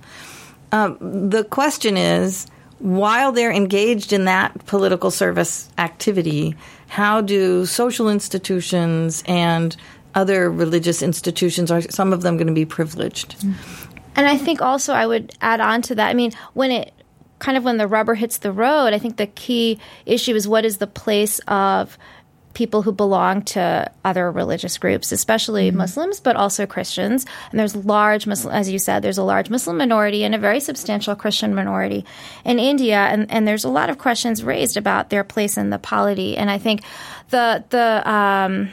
Um, 0.74 0.98
the 1.30 1.44
question 1.44 1.96
is 1.96 2.48
while 2.80 3.30
they're 3.30 3.52
engaged 3.52 4.12
in 4.12 4.24
that 4.24 4.66
political 4.66 5.12
service 5.12 5.68
activity, 5.78 6.56
how 6.88 7.20
do 7.20 7.64
social 7.64 8.08
institutions 8.08 9.22
and 9.28 9.76
other 10.16 10.50
religious 10.50 11.00
institutions 11.00 11.70
are 11.70 11.80
some 11.82 12.12
of 12.12 12.22
them 12.22 12.36
going 12.36 12.48
to 12.48 12.52
be 12.52 12.64
privileged? 12.64 13.36
And 14.16 14.26
I 14.26 14.36
think 14.36 14.60
also 14.60 14.92
I 14.92 15.06
would 15.06 15.32
add 15.40 15.60
on 15.60 15.80
to 15.82 15.94
that. 15.94 16.08
I 16.08 16.14
mean, 16.14 16.32
when 16.54 16.72
it 16.72 16.92
kind 17.38 17.56
of 17.56 17.62
when 17.62 17.76
the 17.76 17.86
rubber 17.86 18.14
hits 18.14 18.38
the 18.38 18.50
road, 18.50 18.92
I 18.94 18.98
think 18.98 19.16
the 19.16 19.28
key 19.28 19.78
issue 20.06 20.34
is 20.34 20.48
what 20.48 20.64
is 20.64 20.78
the 20.78 20.88
place 20.88 21.38
of 21.46 21.96
people 22.54 22.82
who 22.82 22.92
belong 22.92 23.42
to 23.42 23.90
other 24.04 24.30
religious 24.30 24.78
groups, 24.78 25.12
especially 25.12 25.68
mm-hmm. 25.68 25.78
Muslims, 25.78 26.20
but 26.20 26.36
also 26.36 26.66
Christians. 26.66 27.26
And 27.50 27.60
there's 27.60 27.76
large 27.76 28.26
Muslim, 28.26 28.54
as 28.54 28.70
you 28.70 28.78
said, 28.78 29.02
there's 29.02 29.18
a 29.18 29.24
large 29.24 29.50
Muslim 29.50 29.76
minority 29.76 30.24
and 30.24 30.34
a 30.34 30.38
very 30.38 30.60
substantial 30.60 31.14
Christian 31.14 31.54
minority 31.54 32.04
in 32.44 32.58
India, 32.58 32.96
and, 32.96 33.30
and 33.30 33.46
there's 33.46 33.64
a 33.64 33.68
lot 33.68 33.90
of 33.90 33.98
questions 33.98 34.42
raised 34.42 34.76
about 34.76 35.10
their 35.10 35.24
place 35.24 35.58
in 35.58 35.70
the 35.70 35.78
polity. 35.78 36.36
And 36.36 36.50
I 36.50 36.58
think 36.58 36.82
the 37.30 37.64
the 37.70 38.08
um, 38.10 38.70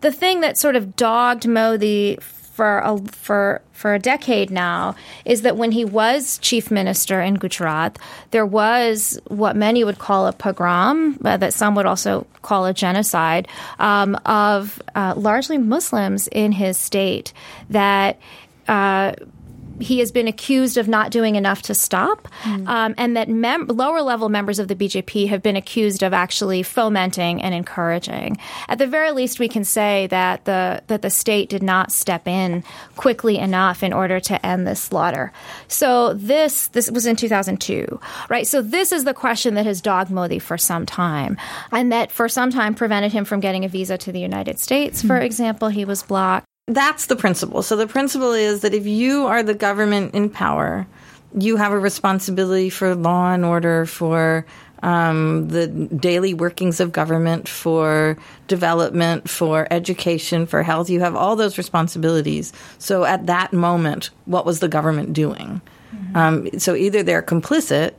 the 0.00 0.12
thing 0.12 0.40
that 0.40 0.56
sort 0.56 0.76
of 0.76 0.96
dogged 0.96 1.48
Modi 1.48 2.18
for 2.56 2.78
a, 2.78 2.98
for 3.12 3.60
for 3.72 3.92
a 3.92 3.98
decade 3.98 4.50
now 4.50 4.96
is 5.26 5.42
that 5.42 5.58
when 5.58 5.72
he 5.72 5.84
was 5.84 6.38
chief 6.38 6.70
minister 6.70 7.20
in 7.20 7.34
Gujarat, 7.34 7.98
there 8.30 8.46
was 8.46 9.20
what 9.26 9.54
many 9.54 9.84
would 9.84 9.98
call 9.98 10.26
a 10.26 10.32
pogrom, 10.32 11.18
that 11.20 11.52
some 11.52 11.74
would 11.74 11.84
also 11.84 12.26
call 12.40 12.64
a 12.64 12.72
genocide 12.72 13.46
um, 13.78 14.18
of 14.24 14.82
uh, 14.94 15.12
largely 15.16 15.58
Muslims 15.58 16.28
in 16.28 16.52
his 16.52 16.78
state 16.78 17.32
that. 17.70 18.18
Uh, 18.66 19.12
he 19.80 19.98
has 19.98 20.12
been 20.12 20.28
accused 20.28 20.76
of 20.76 20.88
not 20.88 21.10
doing 21.10 21.36
enough 21.36 21.62
to 21.62 21.74
stop, 21.74 22.28
mm. 22.42 22.66
um, 22.66 22.94
and 22.96 23.16
that 23.16 23.28
mem- 23.28 23.66
lower 23.66 24.02
level 24.02 24.28
members 24.28 24.58
of 24.58 24.68
the 24.68 24.74
BJP 24.74 25.28
have 25.28 25.42
been 25.42 25.56
accused 25.56 26.02
of 26.02 26.12
actually 26.12 26.62
fomenting 26.62 27.42
and 27.42 27.54
encouraging. 27.54 28.38
At 28.68 28.78
the 28.78 28.86
very 28.86 29.12
least, 29.12 29.38
we 29.38 29.48
can 29.48 29.64
say 29.64 30.06
that 30.08 30.44
the 30.44 30.82
that 30.86 31.02
the 31.02 31.10
state 31.10 31.48
did 31.48 31.62
not 31.62 31.92
step 31.92 32.26
in 32.26 32.64
quickly 32.96 33.38
enough 33.38 33.82
in 33.82 33.92
order 33.92 34.20
to 34.20 34.46
end 34.46 34.66
this 34.66 34.80
slaughter. 34.80 35.32
So 35.68 36.14
this 36.14 36.68
this 36.68 36.90
was 36.90 37.06
in 37.06 37.16
2002, 37.16 38.00
right? 38.28 38.46
So 38.46 38.62
this 38.62 38.92
is 38.92 39.04
the 39.04 39.14
question 39.14 39.54
that 39.54 39.66
has 39.66 39.80
dogged 39.80 40.10
Modi 40.10 40.38
for 40.38 40.58
some 40.58 40.86
time, 40.86 41.36
and 41.72 41.92
that 41.92 42.12
for 42.12 42.28
some 42.28 42.50
time 42.50 42.74
prevented 42.74 43.12
him 43.12 43.24
from 43.24 43.40
getting 43.40 43.64
a 43.64 43.68
visa 43.68 43.98
to 43.98 44.12
the 44.12 44.20
United 44.20 44.58
States. 44.58 45.02
For 45.02 45.18
mm. 45.18 45.22
example, 45.22 45.68
he 45.68 45.84
was 45.84 46.02
blocked. 46.02 46.46
That's 46.66 47.06
the 47.06 47.14
principle. 47.14 47.62
So 47.62 47.76
the 47.76 47.86
principle 47.86 48.32
is 48.32 48.62
that 48.62 48.74
if 48.74 48.86
you 48.86 49.26
are 49.26 49.42
the 49.42 49.54
government 49.54 50.14
in 50.14 50.28
power, 50.28 50.86
you 51.38 51.56
have 51.56 51.72
a 51.72 51.78
responsibility 51.78 52.70
for 52.70 52.96
law 52.96 53.32
and 53.32 53.44
order, 53.44 53.86
for 53.86 54.44
um, 54.82 55.48
the 55.48 55.68
daily 55.68 56.34
workings 56.34 56.80
of 56.80 56.90
government, 56.90 57.48
for 57.48 58.18
development, 58.48 59.30
for 59.30 59.68
education, 59.70 60.44
for 60.44 60.64
health. 60.64 60.90
You 60.90 61.00
have 61.00 61.14
all 61.14 61.36
those 61.36 61.56
responsibilities. 61.56 62.52
So 62.78 63.04
at 63.04 63.26
that 63.26 63.52
moment, 63.52 64.10
what 64.24 64.44
was 64.44 64.58
the 64.58 64.68
government 64.68 65.12
doing? 65.12 65.60
Mm-hmm. 65.94 66.16
Um, 66.16 66.58
so 66.58 66.74
either 66.74 67.04
they're 67.04 67.22
complicit 67.22 67.94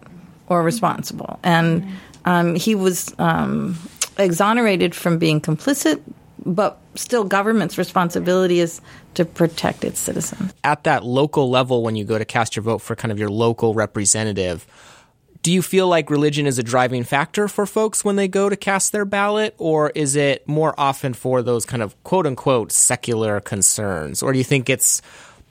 or 0.50 0.62
responsible. 0.62 1.40
And 1.42 1.84
mm-hmm. 1.84 1.96
um, 2.26 2.56
he 2.56 2.76
was 2.76 3.16
um, 3.18 3.78
exonerated 4.18 4.94
from 4.94 5.18
being 5.18 5.40
complicit 5.40 6.02
but 6.48 6.80
still 6.98 7.24
government's 7.24 7.78
responsibility 7.78 8.60
is 8.60 8.82
to 9.16 9.26
protect 9.26 9.84
its 9.84 10.00
citizens. 10.00 10.54
At 10.64 10.84
that 10.84 11.04
local 11.04 11.50
level, 11.50 11.84
when 11.84 11.96
you 11.96 12.04
go 12.04 12.18
to 12.18 12.26
cast 12.26 12.56
your 12.56 12.64
vote 12.64 12.80
for 12.80 12.96
kind 12.96 13.12
of 13.12 13.20
your 13.20 13.30
local 13.30 13.74
representative, 13.74 14.66
do 15.42 15.52
you 15.52 15.62
feel 15.62 15.88
like 15.88 16.10
religion 16.10 16.46
is 16.46 16.60
a 16.60 16.64
driving 16.64 17.04
factor 17.04 17.48
for 17.48 17.66
folks 17.66 18.04
when 18.04 18.16
they 18.16 18.28
go 18.28 18.50
to 18.50 18.58
cast 18.58 18.92
their 18.92 19.06
ballot, 19.06 19.56
or 19.58 19.92
is 19.92 20.16
it 20.16 20.48
more 20.48 20.74
often 20.78 21.14
for 21.14 21.42
those 21.42 21.66
kind 21.66 21.82
of 21.82 22.02
quote 22.04 22.28
unquote 22.28 22.72
secular 22.72 23.40
concerns? 23.40 24.22
Or 24.22 24.34
do 24.34 24.38
you 24.38 24.44
think 24.44 24.70
it's 24.70 25.02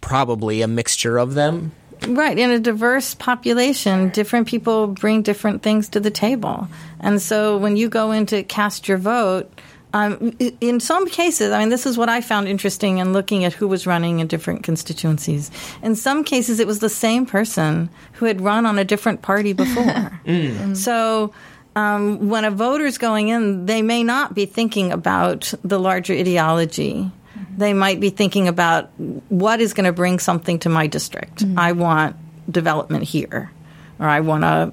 probably 0.01 0.63
a 0.63 0.69
mixture 0.69 1.19
of 1.19 1.35
them? 1.35 1.73
Right. 2.07 2.39
In 2.39 2.51
a 2.51 2.59
diverse 2.59 3.15
population, 3.15 4.11
different 4.11 4.49
people 4.49 4.87
bring 4.89 5.23
different 5.23 5.63
things 5.63 5.89
to 5.91 6.01
the 6.01 6.11
table. 6.11 6.69
And 7.01 7.23
so 7.23 7.57
when 7.57 7.77
you 7.77 7.89
go 7.89 8.13
in 8.13 8.27
to 8.27 8.43
cast 8.43 8.89
your 8.89 8.99
vote, 8.99 9.51
um, 9.97 10.37
in 10.61 10.79
some 10.79 11.09
cases, 11.09 11.53
I 11.53 11.61
mean, 11.61 11.71
this 11.71 11.87
is 11.87 11.97
what 11.97 12.11
I 12.11 12.21
found 12.21 12.49
interesting 12.49 12.99
in 12.99 13.15
looking 13.15 13.45
at 13.45 13.55
who 13.55 13.67
was 13.67 13.87
running 13.87 14.19
in 14.19 14.27
different 14.27 14.63
constituencies. 14.63 15.51
In 15.83 15.97
some 15.97 16.23
cases, 16.23 16.61
it 16.61 16.67
was 16.67 16.81
the 16.81 16.91
same 16.91 17.25
person 17.25 17.89
who 18.13 18.27
had 18.27 18.43
run 18.43 18.67
on 18.67 18.79
a 18.79 18.85
different 18.85 19.23
party 19.23 19.53
before. 19.65 20.21
mm. 20.27 20.77
So 20.77 21.33
um, 21.75 22.29
when 22.29 22.45
a 22.45 22.51
voter's 22.51 22.99
going 22.99 23.29
in, 23.29 23.65
they 23.65 23.81
may 23.81 24.05
not 24.05 24.35
be 24.35 24.45
thinking 24.45 24.93
about 24.93 25.55
the 25.65 25.81
larger 25.81 26.13
ideology. 26.13 27.11
They 27.57 27.73
might 27.73 27.99
be 27.99 28.11
thinking 28.11 28.49
about 28.49 28.91
what 28.99 29.63
is 29.63 29.73
going 29.73 29.87
to 29.87 29.95
bring 29.95 30.19
something 30.19 30.59
to 30.59 30.69
my 30.69 30.89
district. 30.89 31.39
Mm. 31.39 31.59
I 31.59 31.73
want 31.73 32.17
development 32.51 33.05
here 33.05 33.51
or 33.99 34.07
I 34.07 34.21
want 34.21 34.45
a 34.45 34.73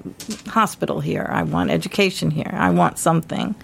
hospital 0.50 1.00
here, 1.00 1.26
I 1.30 1.44
want 1.44 1.70
education 1.70 2.30
here, 2.30 2.50
I 2.52 2.70
want 2.70 2.98
something. 2.98 3.54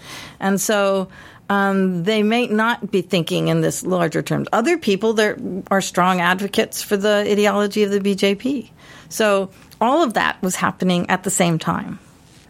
And 0.40 0.58
so 0.58 1.08
um, 1.50 2.04
they 2.04 2.22
may 2.22 2.46
not 2.46 2.92
be 2.92 3.02
thinking 3.02 3.48
in 3.48 3.60
this 3.60 3.82
larger 3.82 4.22
terms. 4.22 4.46
Other 4.52 4.78
people 4.78 5.12
there 5.12 5.36
are 5.70 5.80
strong 5.80 6.20
advocates 6.20 6.80
for 6.80 6.96
the 6.96 7.26
ideology 7.28 7.82
of 7.82 7.90
the 7.90 7.98
BJP. 7.98 8.70
So 9.08 9.50
all 9.80 10.02
of 10.04 10.14
that 10.14 10.40
was 10.42 10.54
happening 10.54 11.10
at 11.10 11.24
the 11.24 11.30
same 11.30 11.58
time. 11.58 11.98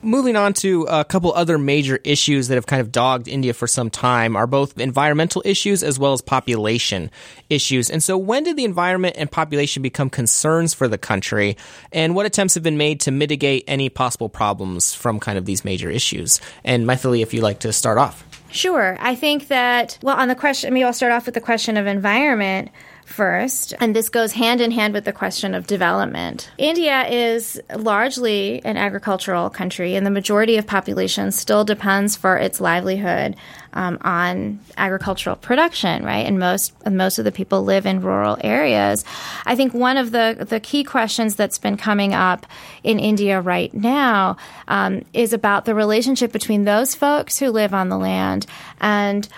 Moving 0.02 0.35
on 0.35 0.54
to 0.54 0.85
a 0.85 1.04
couple 1.04 1.33
other 1.35 1.59
major 1.59 1.99
issues 2.04 2.49
that 2.49 2.54
have 2.54 2.66
kind 2.66 2.80
of 2.80 2.90
dogged 2.90 3.28
India 3.28 3.52
for 3.52 3.66
some 3.66 3.90
time 3.90 4.35
are 4.35 4.47
both 4.47 4.78
environmental 4.78 5.42
issues 5.45 5.83
as 5.83 5.99
well 5.99 6.14
as 6.14 6.23
population 6.23 7.11
issues. 7.50 7.90
And 7.90 8.02
so, 8.02 8.16
when 8.16 8.45
did 8.45 8.57
the 8.57 8.64
environment 8.64 9.16
and 9.19 9.30
population 9.30 9.83
become 9.83 10.09
concerns 10.09 10.73
for 10.73 10.88
the 10.88 10.97
country? 10.97 11.59
And 11.92 12.14
what 12.14 12.25
attempts 12.25 12.54
have 12.54 12.62
been 12.62 12.78
made 12.78 13.00
to 13.00 13.11
mitigate 13.11 13.64
any 13.66 13.90
possible 13.90 14.30
problems 14.30 14.95
from 14.95 15.21
kind 15.21 15.37
of 15.37 15.45
these 15.45 15.66
major 15.66 15.90
issues? 15.90 16.40
And 16.64 16.87
Mytheli, 16.87 17.23
if 17.23 17.35
you'd 17.35 17.42
like 17.42 17.61
to 17.61 17.73
start 17.73 17.99
off. 17.99 18.25
Sure. 18.52 18.97
I 19.00 19.14
think 19.14 19.49
that, 19.49 19.99
well, 20.02 20.16
on 20.16 20.28
the 20.28 20.35
question, 20.35 20.73
maybe 20.75 20.85
I'll 20.85 20.92
start 20.92 21.12
off 21.12 21.26
with 21.26 21.35
the 21.35 21.40
question 21.40 21.76
of 21.76 21.87
environment 21.87 22.71
first, 23.11 23.75
and 23.81 23.95
this 23.95 24.09
goes 24.09 24.33
hand 24.33 24.61
in 24.61 24.71
hand 24.71 24.95
with 24.95 25.05
the 25.05 25.12
question 25.12 25.55
of 25.55 25.67
development. 25.67 26.50
India 26.59 27.07
is 27.09 27.61
largely 27.76 28.64
an 28.64 28.76
agricultural 28.76 29.50
country, 29.50 29.95
and 29.97 30.07
the 30.07 30.11
majority 30.11 30.57
of 30.57 30.67
population 30.67 31.33
still 31.33 31.64
depends 31.64 32.17
for 32.17 32.37
its 32.37 32.61
livelihood 32.61 33.37
um, 33.73 33.99
on 34.02 34.59
agricultural 34.76 35.37
production, 35.37 36.05
right? 36.05 36.26
And 36.26 36.38
most 36.38 36.75
most 36.87 37.19
of 37.19 37.25
the 37.25 37.33
people 37.33 37.62
live 37.62 37.87
in 37.87 38.00
rural 38.00 38.37
areas. 38.43 39.05
I 39.47 39.55
think 39.57 39.75
one 39.75 39.97
of 39.97 40.11
the 40.11 40.47
the 40.49 40.61
key 40.61 40.85
questions 40.85 41.37
that's 41.37 41.59
been 41.59 41.76
coming 41.76 42.14
up 42.14 42.47
in 42.83 42.99
India 42.99 43.40
right 43.40 43.73
now 43.73 44.37
um, 44.69 45.05
is 45.12 45.33
about 45.33 45.64
the 45.64 45.75
relationship 45.75 46.33
between 46.33 46.64
those 46.64 46.95
folks 46.95 47.38
who 47.38 47.50
live 47.50 47.75
on 47.75 47.88
the 47.88 47.99
land 47.99 48.47
and 48.81 49.29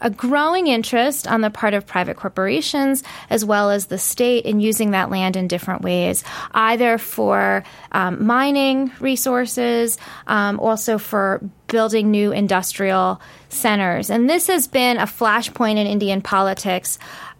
a 0.00 0.10
growing 0.10 0.66
interest 0.66 1.26
on 1.26 1.40
the 1.40 1.50
part 1.50 1.74
of 1.74 1.86
private 1.86 2.16
corporations 2.16 3.02
as 3.30 3.44
well 3.44 3.70
as 3.70 3.86
the 3.86 3.98
state 3.98 4.44
in 4.44 4.60
using 4.60 4.92
that 4.92 5.10
land 5.10 5.36
in 5.36 5.48
different 5.48 5.82
ways, 5.82 6.24
either 6.52 6.98
for 6.98 7.64
um, 7.92 8.24
mining 8.24 8.90
resources, 9.00 9.98
um, 10.26 10.60
also 10.60 10.98
for 10.98 11.40
building 11.66 12.10
new 12.10 12.32
industrial 12.32 13.20
centers. 13.48 14.10
And 14.10 14.28
this 14.28 14.46
has 14.46 14.68
been 14.68 14.98
a 14.98 15.06
flashpoint 15.06 15.76
in 15.76 15.86
Indian 15.86 16.22
politics 16.22 16.98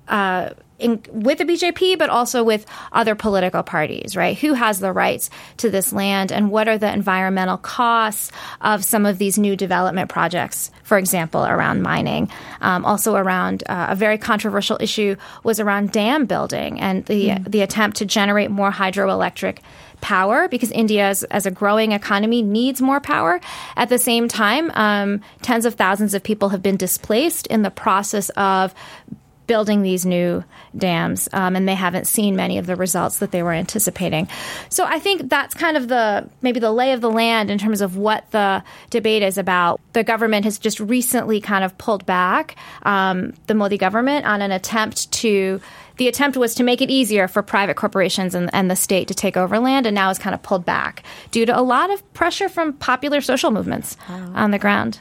uh, 0.08 0.50
in, 0.78 1.02
with 1.10 1.38
the 1.38 1.44
BJP, 1.44 1.98
but 1.98 2.10
also 2.10 2.42
with 2.42 2.64
other 2.92 3.14
political 3.14 3.62
parties, 3.62 4.16
right? 4.16 4.38
Who 4.38 4.54
has 4.54 4.80
the 4.80 4.92
rights 4.92 5.30
to 5.58 5.70
this 5.70 5.92
land 5.92 6.32
and 6.32 6.50
what 6.50 6.68
are 6.68 6.78
the 6.78 6.92
environmental 6.92 7.56
costs 7.56 8.32
of 8.60 8.84
some 8.84 9.06
of 9.06 9.18
these 9.18 9.38
new 9.38 9.56
development 9.56 10.08
projects, 10.08 10.70
for 10.84 10.98
example, 10.98 11.44
around 11.44 11.82
mining. 11.82 12.30
Um, 12.60 12.84
also, 12.84 13.16
around 13.16 13.64
uh, 13.68 13.88
a 13.90 13.96
very 13.96 14.18
controversial 14.18 14.78
issue 14.80 15.16
was 15.42 15.60
around 15.60 15.92
dam 15.92 16.26
building 16.26 16.80
and 16.80 17.04
the, 17.06 17.28
mm. 17.28 17.50
the 17.50 17.62
attempt 17.62 17.96
to 17.98 18.04
generate 18.04 18.50
more 18.50 18.70
hydroelectric 18.70 19.58
power 20.00 20.48
because 20.48 20.70
India, 20.70 21.08
as, 21.08 21.24
as, 21.24 21.46
a 21.46 21.50
growing 21.50 21.92
economy, 21.92 22.42
needs 22.42 22.80
more 22.80 23.00
power. 23.00 23.40
At 23.76 23.88
the 23.88 23.98
same 23.98 24.28
time, 24.28 24.70
um, 24.74 25.20
tens 25.42 25.64
of 25.64 25.74
thousands 25.74 26.14
of 26.14 26.22
people 26.22 26.50
have 26.50 26.62
been 26.62 26.76
displaced 26.76 27.46
in 27.48 27.62
the 27.62 27.70
process 27.70 28.28
of 28.30 28.74
building 29.48 29.82
these 29.82 30.06
new 30.06 30.44
dams, 30.76 31.28
um, 31.32 31.56
and 31.56 31.66
they 31.66 31.74
haven't 31.74 32.06
seen 32.06 32.36
many 32.36 32.58
of 32.58 32.66
the 32.66 32.76
results 32.76 33.18
that 33.18 33.32
they 33.32 33.42
were 33.42 33.52
anticipating. 33.52 34.28
So 34.68 34.84
I 34.84 35.00
think 35.00 35.28
that's 35.28 35.54
kind 35.54 35.76
of 35.76 35.88
the 35.88 36.28
maybe 36.42 36.60
the 36.60 36.70
lay 36.70 36.92
of 36.92 37.00
the 37.00 37.10
land 37.10 37.50
in 37.50 37.58
terms 37.58 37.80
of 37.80 37.96
what 37.96 38.30
the 38.30 38.62
debate 38.90 39.24
is 39.24 39.38
about. 39.38 39.80
The 39.94 40.04
government 40.04 40.44
has 40.44 40.58
just 40.58 40.78
recently 40.78 41.40
kind 41.40 41.64
of 41.64 41.76
pulled 41.78 42.06
back 42.06 42.54
um, 42.84 43.32
the 43.48 43.54
Modi 43.54 43.78
government 43.78 44.26
on 44.26 44.40
an 44.42 44.52
attempt 44.52 45.10
to 45.12 45.60
the 45.96 46.06
attempt 46.06 46.36
was 46.36 46.54
to 46.54 46.62
make 46.62 46.80
it 46.80 46.90
easier 46.90 47.26
for 47.26 47.42
private 47.42 47.76
corporations 47.76 48.36
and, 48.36 48.48
and, 48.52 48.70
the 48.70 48.76
state 48.76 49.08
to 49.08 49.14
take 49.14 49.36
over 49.36 49.58
land, 49.58 49.84
and 49.84 49.96
now 49.96 50.10
it's 50.10 50.18
kind 50.18 50.32
of 50.32 50.40
pulled 50.44 50.64
back 50.64 51.02
due 51.32 51.44
to 51.44 51.58
a 51.58 51.62
lot 51.62 51.90
of 51.90 52.12
pressure 52.14 52.48
from 52.48 52.72
popular 52.74 53.20
social 53.20 53.50
movements 53.50 53.96
wow. 54.08 54.30
on 54.34 54.52
the 54.52 54.60
ground 54.60 55.00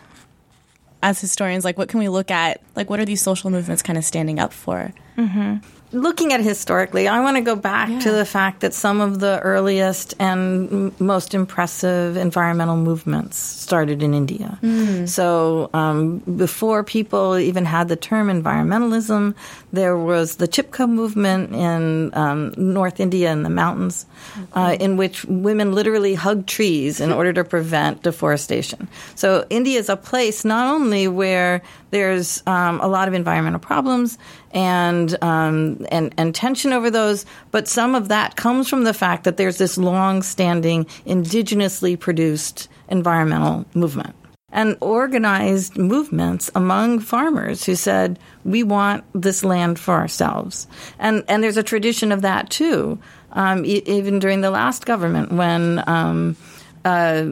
as 1.03 1.19
historians, 1.19 1.63
like 1.63 1.77
what 1.77 1.89
can 1.89 1.99
we 1.99 2.09
look 2.09 2.31
at? 2.31 2.61
Like 2.75 2.89
what 2.89 2.99
are 2.99 3.05
these 3.05 3.21
social 3.21 3.49
movements 3.49 3.81
kind 3.81 3.97
of 3.97 4.05
standing 4.05 4.39
up 4.39 4.53
for? 4.53 4.93
Mm-hmm 5.17 5.76
looking 5.91 6.33
at 6.33 6.41
historically, 6.41 7.07
I 7.07 7.21
want 7.21 7.37
to 7.37 7.41
go 7.41 7.55
back 7.55 7.89
yeah. 7.89 7.99
to 7.99 8.11
the 8.11 8.25
fact 8.25 8.59
that 8.61 8.73
some 8.73 8.99
of 8.99 9.19
the 9.19 9.39
earliest 9.39 10.13
and 10.19 10.71
m- 10.71 10.95
most 10.99 11.33
impressive 11.33 12.17
environmental 12.17 12.75
movements 12.75 13.37
started 13.37 14.03
in 14.03 14.13
India. 14.13 14.59
Mm. 14.61 15.07
So 15.07 15.69
um, 15.73 16.19
before 16.19 16.83
people 16.83 17.37
even 17.37 17.65
had 17.65 17.87
the 17.87 17.95
term 17.95 18.27
environmentalism, 18.27 19.33
there 19.71 19.97
was 19.97 20.37
the 20.37 20.47
Chipko 20.47 20.89
movement 20.89 21.53
in 21.53 22.13
um, 22.13 22.53
North 22.57 22.99
India 22.99 23.31
in 23.31 23.43
the 23.43 23.49
mountains, 23.49 24.05
uh, 24.53 24.75
in 24.79 24.97
which 24.97 25.23
women 25.25 25.73
literally 25.73 26.15
hugged 26.15 26.47
trees 26.47 26.99
in 26.99 27.11
order 27.13 27.31
to 27.33 27.43
prevent 27.43 28.03
deforestation. 28.03 28.87
So 29.15 29.45
India 29.49 29.79
is 29.79 29.89
a 29.89 29.97
place 29.97 30.43
not 30.43 30.73
only 30.73 31.07
where 31.07 31.61
there's 31.91 32.43
um, 32.45 32.81
a 32.81 32.87
lot 32.87 33.07
of 33.07 33.13
environmental 33.13 33.59
problems 33.59 34.17
and, 34.57 35.15
um, 35.23 35.85
and 35.91 36.11
and 36.17 36.33
tension 36.33 36.73
over 36.73 36.89
those, 36.89 37.27
but 37.51 37.67
some 37.67 37.93
of 37.93 38.07
that 38.07 38.35
comes 38.35 38.67
from 38.67 38.85
the 38.85 38.93
fact 38.93 39.23
that 39.25 39.37
there's 39.37 39.59
this 39.59 39.77
long-standing 39.77 40.85
indigenously 41.05 41.99
produced 41.99 42.67
environmental 42.89 43.65
movement 43.75 44.15
and 44.51 44.75
organized 44.81 45.77
movements 45.77 46.49
among 46.55 46.99
farmers 46.99 47.65
who 47.65 47.75
said 47.75 48.17
we 48.45 48.63
want 48.63 49.03
this 49.13 49.43
land 49.43 49.77
for 49.77 49.93
ourselves, 49.93 50.67
and 50.97 51.23
and 51.27 51.43
there's 51.43 51.57
a 51.57 51.63
tradition 51.63 52.11
of 52.11 52.23
that 52.23 52.49
too. 52.49 52.97
Um, 53.33 53.63
e- 53.63 53.83
even 53.85 54.17
during 54.17 54.41
the 54.41 54.49
last 54.49 54.87
government, 54.87 55.33
when 55.33 55.83
um, 55.85 56.35
uh, 56.83 57.25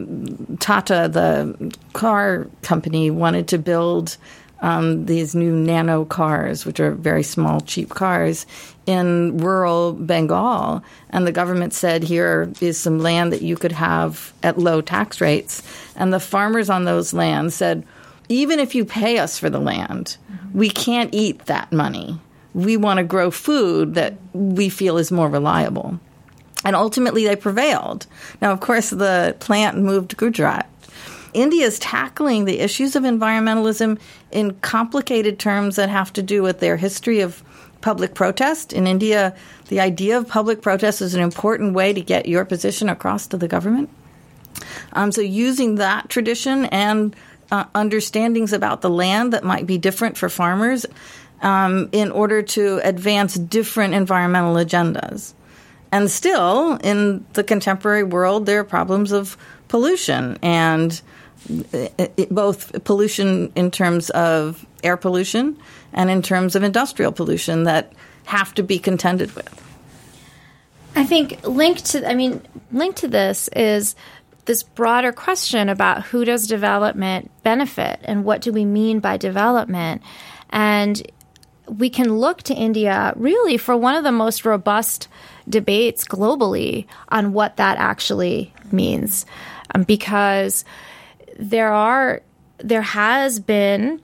Tata, 0.60 1.08
the 1.10 1.74
car 1.92 2.46
company, 2.62 3.10
wanted 3.10 3.48
to 3.48 3.58
build 3.58 4.16
um, 4.60 5.06
these 5.06 5.34
new 5.34 5.54
nano 5.54 6.04
cars, 6.04 6.64
which 6.64 6.80
are 6.80 6.92
very 6.92 7.22
small, 7.22 7.60
cheap 7.60 7.90
cars, 7.90 8.46
in 8.86 9.36
rural 9.38 9.92
Bengal. 9.92 10.82
And 11.10 11.26
the 11.26 11.32
government 11.32 11.74
said, 11.74 12.02
here 12.02 12.50
is 12.60 12.78
some 12.78 13.00
land 13.00 13.32
that 13.32 13.42
you 13.42 13.56
could 13.56 13.72
have 13.72 14.32
at 14.42 14.58
low 14.58 14.80
tax 14.80 15.20
rates. 15.20 15.62
And 15.96 16.12
the 16.12 16.20
farmers 16.20 16.70
on 16.70 16.84
those 16.84 17.12
lands 17.12 17.54
said, 17.54 17.84
even 18.28 18.58
if 18.58 18.74
you 18.74 18.84
pay 18.84 19.18
us 19.18 19.38
for 19.38 19.50
the 19.50 19.60
land, 19.60 20.16
we 20.52 20.70
can't 20.70 21.14
eat 21.14 21.46
that 21.46 21.72
money. 21.72 22.18
We 22.54 22.76
want 22.76 22.98
to 22.98 23.04
grow 23.04 23.30
food 23.30 23.94
that 23.94 24.14
we 24.32 24.68
feel 24.68 24.96
is 24.96 25.12
more 25.12 25.28
reliable. 25.28 26.00
And 26.64 26.74
ultimately, 26.74 27.24
they 27.24 27.36
prevailed. 27.36 28.06
Now, 28.40 28.50
of 28.50 28.60
course, 28.60 28.90
the 28.90 29.36
plant 29.38 29.78
moved 29.78 30.10
to 30.10 30.16
Gujarat 30.16 30.68
India 31.36 31.66
is 31.66 31.78
tackling 31.78 32.46
the 32.46 32.60
issues 32.60 32.96
of 32.96 33.02
environmentalism 33.02 33.98
in 34.30 34.54
complicated 34.60 35.38
terms 35.38 35.76
that 35.76 35.90
have 35.90 36.10
to 36.14 36.22
do 36.22 36.42
with 36.42 36.60
their 36.60 36.78
history 36.78 37.20
of 37.20 37.42
public 37.82 38.14
protest. 38.14 38.72
In 38.72 38.86
India, 38.86 39.36
the 39.68 39.80
idea 39.80 40.16
of 40.16 40.26
public 40.26 40.62
protest 40.62 41.02
is 41.02 41.14
an 41.14 41.20
important 41.20 41.74
way 41.74 41.92
to 41.92 42.00
get 42.00 42.26
your 42.26 42.46
position 42.46 42.88
across 42.88 43.26
to 43.26 43.36
the 43.36 43.48
government. 43.48 43.90
Um, 44.94 45.12
so, 45.12 45.20
using 45.20 45.74
that 45.74 46.08
tradition 46.08 46.64
and 46.66 47.14
uh, 47.50 47.64
understandings 47.74 48.54
about 48.54 48.80
the 48.80 48.88
land 48.88 49.34
that 49.34 49.44
might 49.44 49.66
be 49.66 49.76
different 49.76 50.16
for 50.16 50.30
farmers 50.30 50.86
um, 51.42 51.90
in 51.92 52.10
order 52.10 52.40
to 52.40 52.80
advance 52.82 53.34
different 53.34 53.92
environmental 53.92 54.54
agendas. 54.54 55.34
And 55.92 56.10
still, 56.10 56.76
in 56.76 57.26
the 57.34 57.44
contemporary 57.44 58.04
world, 58.04 58.46
there 58.46 58.60
are 58.60 58.64
problems 58.64 59.12
of 59.12 59.36
pollution 59.68 60.38
and 60.42 61.00
it, 61.48 62.28
both 62.30 62.84
pollution 62.84 63.52
in 63.54 63.70
terms 63.70 64.10
of 64.10 64.66
air 64.82 64.96
pollution 64.96 65.56
and 65.92 66.10
in 66.10 66.22
terms 66.22 66.56
of 66.56 66.62
industrial 66.62 67.12
pollution 67.12 67.64
that 67.64 67.92
have 68.24 68.54
to 68.54 68.62
be 68.62 68.78
contended 68.78 69.34
with. 69.34 69.62
I 70.94 71.04
think 71.04 71.46
linked 71.46 71.86
to 71.86 72.08
I 72.08 72.14
mean 72.14 72.42
linked 72.72 72.98
to 72.98 73.08
this 73.08 73.48
is 73.48 73.94
this 74.46 74.62
broader 74.62 75.12
question 75.12 75.68
about 75.68 76.04
who 76.04 76.24
does 76.24 76.46
development 76.46 77.30
benefit 77.42 78.00
and 78.04 78.24
what 78.24 78.40
do 78.40 78.52
we 78.52 78.64
mean 78.64 79.00
by 79.00 79.16
development 79.16 80.02
and 80.50 81.02
we 81.68 81.90
can 81.90 82.16
look 82.16 82.42
to 82.44 82.54
India 82.54 83.12
really 83.16 83.56
for 83.56 83.76
one 83.76 83.94
of 83.94 84.04
the 84.04 84.12
most 84.12 84.44
robust 84.44 85.08
debates 85.48 86.04
globally 86.04 86.86
on 87.08 87.32
what 87.32 87.56
that 87.56 87.76
actually 87.78 88.54
means 88.72 89.26
um, 89.74 89.82
because 89.82 90.64
there 91.38 91.72
are 91.72 92.22
there 92.58 92.82
has 92.82 93.38
been 93.38 94.00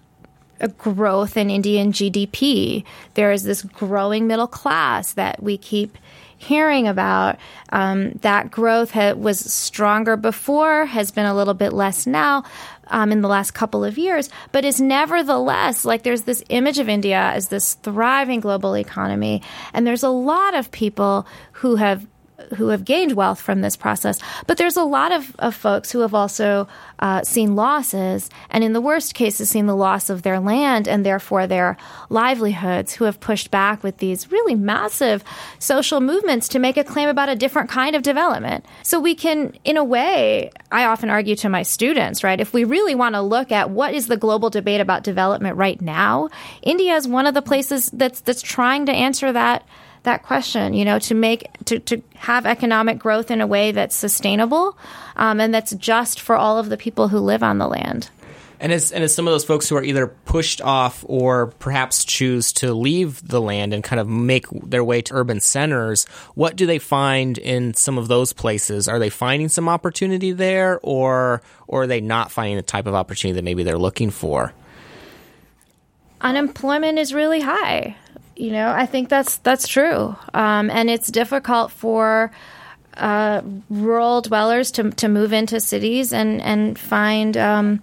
a 0.60 0.68
growth 0.68 1.36
in 1.36 1.50
Indian 1.50 1.92
GDP. 1.92 2.84
There 3.14 3.32
is 3.32 3.42
this 3.42 3.62
growing 3.62 4.26
middle 4.26 4.46
class 4.46 5.14
that 5.14 5.42
we 5.42 5.58
keep 5.58 5.98
hearing 6.38 6.88
about. 6.88 7.36
Um, 7.70 8.12
that 8.22 8.50
growth 8.50 8.90
ha- 8.92 9.12
was 9.12 9.38
stronger 9.38 10.16
before, 10.16 10.86
has 10.86 11.10
been 11.10 11.26
a 11.26 11.34
little 11.34 11.54
bit 11.54 11.72
less 11.72 12.06
now 12.06 12.44
um, 12.88 13.12
in 13.12 13.22
the 13.22 13.28
last 13.28 13.52
couple 13.52 13.84
of 13.84 13.96
years, 13.96 14.28
but 14.50 14.64
is 14.64 14.80
nevertheless 14.80 15.84
like 15.84 16.02
there's 16.02 16.22
this 16.22 16.42
image 16.48 16.78
of 16.78 16.88
India 16.88 17.18
as 17.18 17.48
this 17.48 17.74
thriving 17.74 18.40
global 18.40 18.76
economy. 18.76 19.42
And 19.72 19.86
there's 19.86 20.02
a 20.02 20.08
lot 20.08 20.54
of 20.54 20.70
people 20.70 21.26
who 21.52 21.76
have 21.76 22.06
who 22.56 22.68
have 22.68 22.84
gained 22.84 23.12
wealth 23.12 23.40
from 23.40 23.60
this 23.60 23.76
process. 23.76 24.18
But 24.46 24.58
there's 24.58 24.76
a 24.76 24.84
lot 24.84 25.12
of, 25.12 25.34
of 25.38 25.54
folks 25.54 25.90
who 25.90 26.00
have 26.00 26.14
also 26.14 26.68
uh, 26.98 27.22
seen 27.22 27.56
losses, 27.56 28.30
and 28.50 28.62
in 28.62 28.72
the 28.72 28.80
worst 28.80 29.14
cases, 29.14 29.50
seen 29.50 29.66
the 29.66 29.76
loss 29.76 30.10
of 30.10 30.22
their 30.22 30.40
land 30.40 30.88
and 30.88 31.04
therefore 31.04 31.46
their 31.46 31.76
livelihoods, 32.08 32.92
who 32.92 33.04
have 33.04 33.20
pushed 33.20 33.50
back 33.50 33.82
with 33.82 33.98
these 33.98 34.30
really 34.30 34.54
massive 34.54 35.24
social 35.58 36.00
movements 36.00 36.48
to 36.48 36.58
make 36.58 36.76
a 36.76 36.84
claim 36.84 37.08
about 37.08 37.28
a 37.28 37.36
different 37.36 37.70
kind 37.70 37.96
of 37.96 38.02
development. 38.02 38.64
So 38.82 39.00
we 39.00 39.14
can, 39.14 39.54
in 39.64 39.76
a 39.76 39.84
way, 39.84 40.50
I 40.70 40.84
often 40.84 41.10
argue 41.10 41.36
to 41.36 41.48
my 41.48 41.62
students, 41.62 42.24
right, 42.24 42.40
if 42.40 42.52
we 42.52 42.64
really 42.64 42.94
want 42.94 43.14
to 43.14 43.20
look 43.20 43.52
at 43.52 43.70
what 43.70 43.94
is 43.94 44.06
the 44.06 44.16
global 44.16 44.50
debate 44.50 44.80
about 44.80 45.04
development 45.04 45.56
right 45.56 45.80
now, 45.80 46.28
India 46.62 46.94
is 46.94 47.08
one 47.08 47.26
of 47.26 47.34
the 47.34 47.42
places 47.42 47.90
that's 47.92 48.20
that's 48.20 48.42
trying 48.42 48.86
to 48.86 48.92
answer 48.92 49.32
that 49.32 49.66
that 50.04 50.22
question, 50.22 50.74
you 50.74 50.84
know, 50.84 50.98
to 51.00 51.14
make 51.14 51.48
to, 51.64 51.78
to 51.80 52.02
have 52.16 52.46
economic 52.46 52.98
growth 52.98 53.30
in 53.30 53.40
a 53.40 53.46
way 53.46 53.72
that's 53.72 53.94
sustainable 53.94 54.76
um, 55.16 55.40
and 55.40 55.54
that's 55.54 55.72
just 55.74 56.20
for 56.20 56.36
all 56.36 56.58
of 56.58 56.68
the 56.68 56.76
people 56.76 57.08
who 57.08 57.18
live 57.18 57.42
on 57.42 57.58
the 57.58 57.68
land. 57.68 58.10
And 58.62 58.72
as 58.72 58.92
and 58.92 59.02
as 59.02 59.12
some 59.12 59.26
of 59.26 59.32
those 59.32 59.44
folks 59.44 59.68
who 59.68 59.76
are 59.76 59.82
either 59.82 60.06
pushed 60.06 60.60
off 60.60 61.04
or 61.08 61.48
perhaps 61.48 62.04
choose 62.04 62.52
to 62.54 62.72
leave 62.72 63.26
the 63.26 63.40
land 63.40 63.74
and 63.74 63.82
kind 63.82 63.98
of 63.98 64.08
make 64.08 64.46
their 64.50 64.84
way 64.84 65.02
to 65.02 65.14
urban 65.14 65.40
centers, 65.40 66.04
what 66.36 66.54
do 66.54 66.64
they 66.64 66.78
find 66.78 67.38
in 67.38 67.74
some 67.74 67.98
of 67.98 68.06
those 68.06 68.32
places? 68.32 68.86
Are 68.86 69.00
they 69.00 69.10
finding 69.10 69.48
some 69.48 69.68
opportunity 69.68 70.30
there, 70.30 70.78
or 70.84 71.42
or 71.66 71.82
are 71.82 71.86
they 71.88 72.00
not 72.00 72.30
finding 72.30 72.54
the 72.54 72.62
type 72.62 72.86
of 72.86 72.94
opportunity 72.94 73.34
that 73.34 73.42
maybe 73.42 73.64
they're 73.64 73.76
looking 73.76 74.10
for? 74.10 74.54
Unemployment 76.20 77.00
is 77.00 77.12
really 77.12 77.40
high. 77.40 77.96
You 78.42 78.50
know, 78.50 78.72
I 78.72 78.86
think 78.86 79.08
that's 79.08 79.36
that's 79.36 79.68
true, 79.68 80.16
um, 80.34 80.68
and 80.68 80.90
it's 80.90 81.12
difficult 81.12 81.70
for 81.70 82.32
uh, 82.96 83.40
rural 83.70 84.20
dwellers 84.20 84.72
to 84.72 84.90
to 84.90 85.06
move 85.06 85.32
into 85.32 85.60
cities 85.60 86.12
and 86.12 86.42
and 86.42 86.76
find 86.76 87.36
um, 87.36 87.82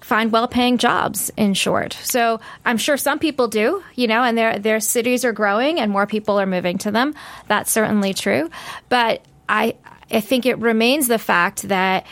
find 0.00 0.32
well-paying 0.32 0.78
jobs 0.78 1.30
in 1.36 1.54
short. 1.54 1.92
So 2.02 2.40
I'm 2.64 2.78
sure 2.78 2.96
some 2.96 3.20
people 3.20 3.46
do, 3.46 3.80
you 3.94 4.08
know, 4.08 4.24
and 4.24 4.36
their 4.36 4.58
their 4.58 4.80
cities 4.80 5.24
are 5.24 5.32
growing 5.32 5.78
and 5.78 5.92
more 5.92 6.04
people 6.04 6.40
are 6.40 6.46
moving 6.46 6.78
to 6.78 6.90
them. 6.90 7.14
That's 7.46 7.70
certainly 7.70 8.12
true. 8.12 8.50
But 8.88 9.22
I 9.48 9.76
I 10.10 10.20
think 10.20 10.46
it 10.46 10.58
remains 10.58 11.06
the 11.06 11.20
fact 11.20 11.68
that 11.68 12.06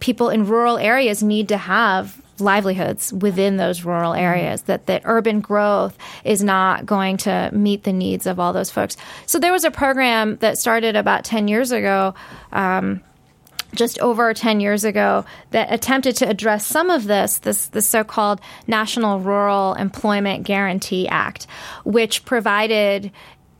people 0.00 0.28
in 0.28 0.46
rural 0.46 0.76
areas 0.76 1.22
need 1.22 1.48
to 1.48 1.56
have 1.56 2.20
livelihoods 2.40 3.12
within 3.12 3.56
those 3.56 3.84
rural 3.84 4.14
areas 4.14 4.62
that 4.62 4.86
that 4.86 5.02
urban 5.04 5.40
growth 5.40 5.96
is 6.24 6.42
not 6.42 6.86
going 6.86 7.16
to 7.18 7.50
meet 7.52 7.84
the 7.84 7.92
needs 7.92 8.26
of 8.26 8.40
all 8.40 8.52
those 8.52 8.70
folks. 8.70 8.96
So 9.26 9.38
there 9.38 9.52
was 9.52 9.64
a 9.64 9.70
program 9.70 10.36
that 10.36 10.58
started 10.58 10.96
about 10.96 11.24
10 11.24 11.48
years 11.48 11.72
ago 11.72 12.14
um, 12.52 13.02
just 13.74 13.98
over 14.00 14.34
10 14.34 14.60
years 14.60 14.84
ago 14.84 15.24
that 15.50 15.72
attempted 15.72 16.16
to 16.16 16.28
address 16.28 16.66
some 16.66 16.90
of 16.90 17.04
this, 17.04 17.38
this, 17.38 17.68
the 17.68 17.82
so-called 17.82 18.40
National 18.66 19.20
Rural 19.20 19.74
Employment 19.74 20.44
Guarantee 20.44 21.08
Act, 21.08 21.46
which 21.84 22.24
provided 22.24 23.12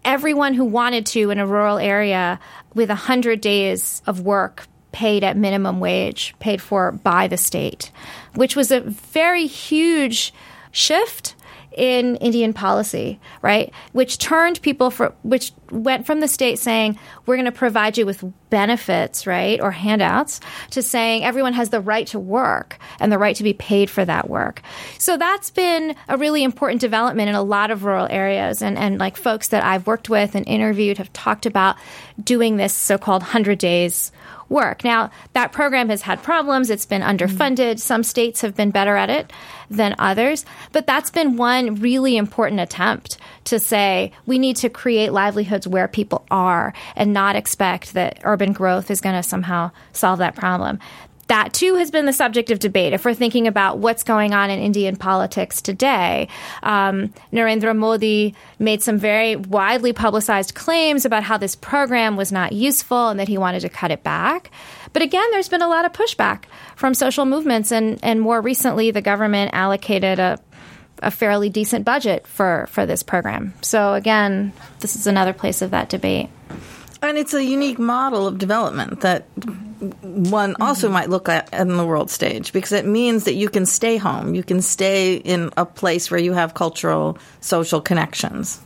everyone 0.05 0.55
who 0.55 0.65
wanted 0.65 1.07
to 1.07 1.31
in 1.31 1.39
a 1.39 1.47
rural 1.47 1.79
area 1.79 2.41
with 2.75 2.89
100 2.89 3.41
days 3.41 4.03
of 4.07 4.21
work 4.21 4.67
paid 4.93 5.25
at 5.25 5.37
minimum 5.37 5.81
wage, 5.81 6.35
paid 6.39 6.61
for 6.61 6.93
by 6.93 7.29
the 7.29 7.37
state, 7.37 7.91
which 8.35 8.57
was 8.57 8.71
a 8.71 8.81
very 8.81 9.47
huge 9.47 10.33
shift 10.73 11.35
in 11.77 12.17
Indian 12.17 12.53
policy, 12.53 13.21
right? 13.43 13.73
Which 13.93 14.19
turned 14.19 14.61
people 14.63 14.91
for 14.91 15.15
which 15.23 15.53
went 15.71 16.07
from 16.07 16.21
the 16.21 16.29
state 16.29 16.59
saying 16.59 16.99
we're 17.27 17.37
going 17.37 17.45
to 17.47 17.53
provide 17.53 17.97
you 17.97 18.07
with 18.07 18.25
benefits, 18.51 19.27
right, 19.27 19.61
or 19.61 19.71
handouts 19.71 20.41
to 20.71 20.83
saying 20.83 21.25
everyone 21.25 21.53
has 21.53 21.71
the 21.71 21.81
right 21.81 22.07
to 22.09 22.19
work 22.19 22.79
and 22.99 23.13
the 23.13 23.19
right 23.19 23.37
to 23.37 23.43
be 23.43 23.53
paid 23.53 23.89
for 23.89 24.05
that 24.05 24.29
work. 24.29 24.63
So 24.99 25.17
that's 25.17 25.51
been 25.51 25.95
a 26.09 26.17
really 26.17 26.43
important 26.43 26.81
development 26.81 27.29
in 27.29 27.35
a 27.35 27.43
lot 27.43 27.71
of 27.71 27.85
rural 27.85 28.07
areas 28.11 28.63
and 28.63 28.79
and 28.79 28.99
like 28.99 29.17
folks 29.17 29.49
that 29.49 29.65
I've 29.65 29.87
worked 29.87 30.09
with 30.09 30.35
and 30.35 30.47
interviewed 30.47 30.99
have 30.99 31.13
talked 31.13 31.47
about 31.47 31.77
doing 32.23 32.57
this 32.57 32.75
so-called 32.75 33.23
100 33.23 33.59
days 33.59 34.13
work. 34.51 34.85
Now, 34.85 35.11
that 35.33 35.53
program 35.53 35.89
has 35.89 36.03
had 36.03 36.23
problems. 36.23 36.69
It's 36.69 36.85
been 36.85 37.01
mm-hmm. 37.01 37.17
underfunded. 37.17 37.79
Some 37.79 38.03
states 38.03 38.43
have 38.43 38.55
been 38.55 38.71
better 38.71 38.97
at 38.97 39.09
it 39.09 39.33
than 39.71 39.95
others. 39.99 40.45
But 40.73 40.87
that's 40.87 41.11
been 41.11 41.37
one 41.37 41.77
really 41.77 42.17
important 42.17 42.61
attempt 42.61 43.17
to 43.45 43.59
say 43.59 44.13
we 44.27 44.39
need 44.39 44.57
to 44.57 44.69
create 44.69 45.13
livelihoods 45.13 45.60
where 45.67 45.89
people 45.89 46.25
are 46.31 46.73
and 46.97 47.13
not 47.13 47.37
expect 47.37 47.95
that 47.95 48.21
urban 48.25 48.53
growth 48.53 48.91
is 48.91 49.01
going 49.01 49.15
to 49.15 49.23
somehow 49.23 49.71
solve 49.93 50.19
that 50.19 50.37
problem 50.37 50.79
that 51.31 51.53
too 51.53 51.77
has 51.77 51.93
been 51.93 52.07
the 52.07 52.13
subject 52.13 52.51
of 52.51 52.59
debate. 52.59 52.93
If 52.93 53.05
we're 53.05 53.15
thinking 53.15 53.47
about 53.47 53.79
what's 53.79 54.03
going 54.03 54.35
on 54.35 54.51
in 54.51 54.59
Indian 54.59 54.97
politics 54.97 55.63
today, 55.63 56.27
um, 56.65 57.15
Narendra 57.33 57.75
Modi 57.75 58.35
made 58.59 58.83
some 58.83 58.99
very 58.99 59.37
widely 59.37 59.93
publicized 59.93 60.57
claims 60.57 61.05
about 61.05 61.23
how 61.23 61.39
this 61.39 61.55
program 61.55 62.17
was 62.17 62.33
not 62.33 62.51
useful 62.51 63.11
and 63.11 63.21
that 63.21 63.29
he 63.29 63.39
wanted 63.39 63.61
to 63.61 63.69
cut 63.69 63.93
it 63.93 64.03
back. 64.03 64.51
But 64.93 65.03
again, 65.03 65.25
there's 65.31 65.49
been 65.49 65.63
a 65.63 65.69
lot 65.69 65.85
of 65.85 65.93
pushback 65.93 66.47
from 66.75 66.95
social 66.95 67.25
movements, 67.25 67.71
and, 67.71 68.01
and 68.03 68.21
more 68.21 68.41
recently, 68.41 68.91
the 68.91 69.01
government 69.01 69.53
allocated 69.55 70.19
a 70.19 70.41
a 71.03 71.11
fairly 71.11 71.49
decent 71.49 71.85
budget 71.85 72.27
for, 72.27 72.67
for 72.71 72.87
this 72.87 73.03
program. 73.03 73.55
So 73.63 73.95
again, 73.95 74.53
this 74.81 74.97
is 74.97 75.07
another 75.07 75.33
place 75.33 75.63
of 75.63 75.71
that 75.71 75.89
debate. 75.89 76.29
And 77.03 77.17
it's 77.17 77.33
a 77.33 77.43
unique 77.43 77.79
model 77.79 78.27
of 78.27 78.39
development 78.39 79.01
that 79.01 79.25
one 80.03 80.55
also 80.61 80.87
mm-hmm. 80.87 80.95
might 80.95 81.09
look 81.09 81.29
at 81.29 81.53
in 81.55 81.77
the 81.77 81.87
world 81.87 82.11
stage 82.11 82.53
because 82.53 82.73
it 82.73 82.85
means 82.85 83.25
that 83.25 83.35
you 83.35 83.49
can 83.49 83.65
stay 83.65 83.97
home. 83.97 84.35
You 84.35 84.43
can 84.43 84.61
stay 84.61 85.17
in 85.17 85.51
a 85.57 85.65
place 85.65 86.11
where 86.11 86.21
you 86.21 86.35
have 86.35 86.53
cultural, 86.53 87.17
social 87.41 87.81
connections. 87.81 88.61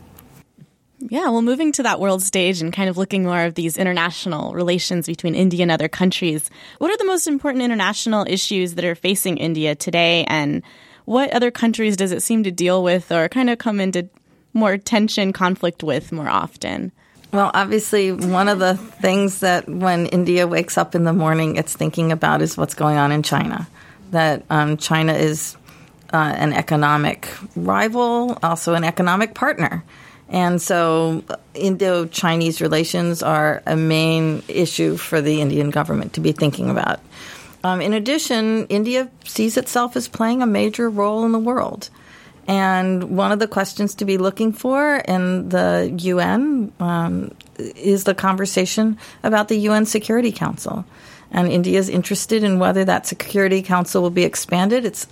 Yeah, 0.99 1.29
well, 1.29 1.41
moving 1.41 1.71
to 1.73 1.83
that 1.83 1.99
world 1.99 2.23
stage 2.23 2.61
and 2.61 2.73
kind 2.73 2.89
of 2.89 2.97
looking 2.97 3.23
more 3.23 3.43
of 3.43 3.53
these 3.53 3.77
international 3.77 4.53
relations 4.53 5.05
between 5.05 5.35
India 5.35 5.61
and 5.61 5.71
other 5.71 5.87
countries, 5.87 6.49
what 6.79 6.89
are 6.89 6.97
the 6.97 7.05
most 7.05 7.27
important 7.27 7.63
international 7.63 8.25
issues 8.27 8.73
that 8.75 8.85
are 8.85 8.95
facing 8.95 9.37
India 9.37 9.75
today? 9.75 10.25
And 10.27 10.63
what 11.05 11.31
other 11.31 11.51
countries 11.51 11.95
does 11.95 12.11
it 12.11 12.21
seem 12.21 12.43
to 12.43 12.51
deal 12.51 12.83
with 12.83 13.11
or 13.11 13.29
kind 13.29 13.49
of 13.49 13.57
come 13.57 13.79
into 13.79 14.09
more 14.53 14.77
tension, 14.77 15.33
conflict 15.33 15.83
with 15.83 16.11
more 16.11 16.29
often? 16.29 16.91
Well, 17.31 17.51
obviously, 17.53 18.11
one 18.11 18.47
of 18.47 18.59
the 18.59 18.75
things 18.75 19.39
that 19.39 19.67
when 19.67 20.05
India 20.07 20.47
wakes 20.47 20.77
up 20.77 20.95
in 20.95 21.03
the 21.03 21.13
morning, 21.13 21.57
it's 21.57 21.75
thinking 21.75 22.11
about 22.11 22.41
is 22.41 22.57
what's 22.57 22.75
going 22.75 22.97
on 22.97 23.11
in 23.11 23.23
China. 23.23 23.67
That 24.11 24.43
um, 24.49 24.77
China 24.77 25.13
is 25.13 25.57
uh, 26.13 26.33
an 26.37 26.53
economic 26.53 27.27
rival, 27.55 28.37
also 28.41 28.73
an 28.73 28.83
economic 28.83 29.33
partner. 29.33 29.83
And 30.29 30.61
so 30.61 31.23
Indo 31.53 32.05
Chinese 32.05 32.61
relations 32.61 33.21
are 33.21 33.61
a 33.65 33.75
main 33.75 34.41
issue 34.47 34.97
for 34.97 35.21
the 35.21 35.41
Indian 35.41 35.69
government 35.69 36.13
to 36.13 36.21
be 36.21 36.31
thinking 36.31 36.69
about. 36.69 36.99
Um, 37.65 37.81
in 37.81 37.93
addition, 37.93 38.67
India 38.67 39.09
sees 39.23 39.57
itself 39.57 39.95
as 39.95 40.07
playing 40.07 40.43
a 40.43 40.45
major 40.45 40.87
role 40.87 41.25
in 41.25 41.31
the 41.31 41.39
world. 41.39 41.89
And 42.47 43.17
one 43.17 43.31
of 43.31 43.39
the 43.39 43.47
questions 43.47 43.95
to 43.95 44.05
be 44.05 44.19
looking 44.19 44.53
for 44.53 44.97
in 44.97 45.49
the 45.49 45.91
UN 45.97 46.71
um, 46.79 47.33
is 47.57 48.03
the 48.03 48.13
conversation 48.13 48.99
about 49.23 49.47
the 49.47 49.55
UN 49.61 49.87
Security 49.87 50.31
Council. 50.31 50.85
And 51.31 51.51
India 51.51 51.79
is 51.79 51.89
interested 51.89 52.43
in 52.43 52.59
whether 52.59 52.85
that 52.85 53.07
Security 53.07 53.63
Council 53.63 54.03
will 54.03 54.11
be 54.11 54.25
expanded. 54.25 54.85
It's 54.85 55.07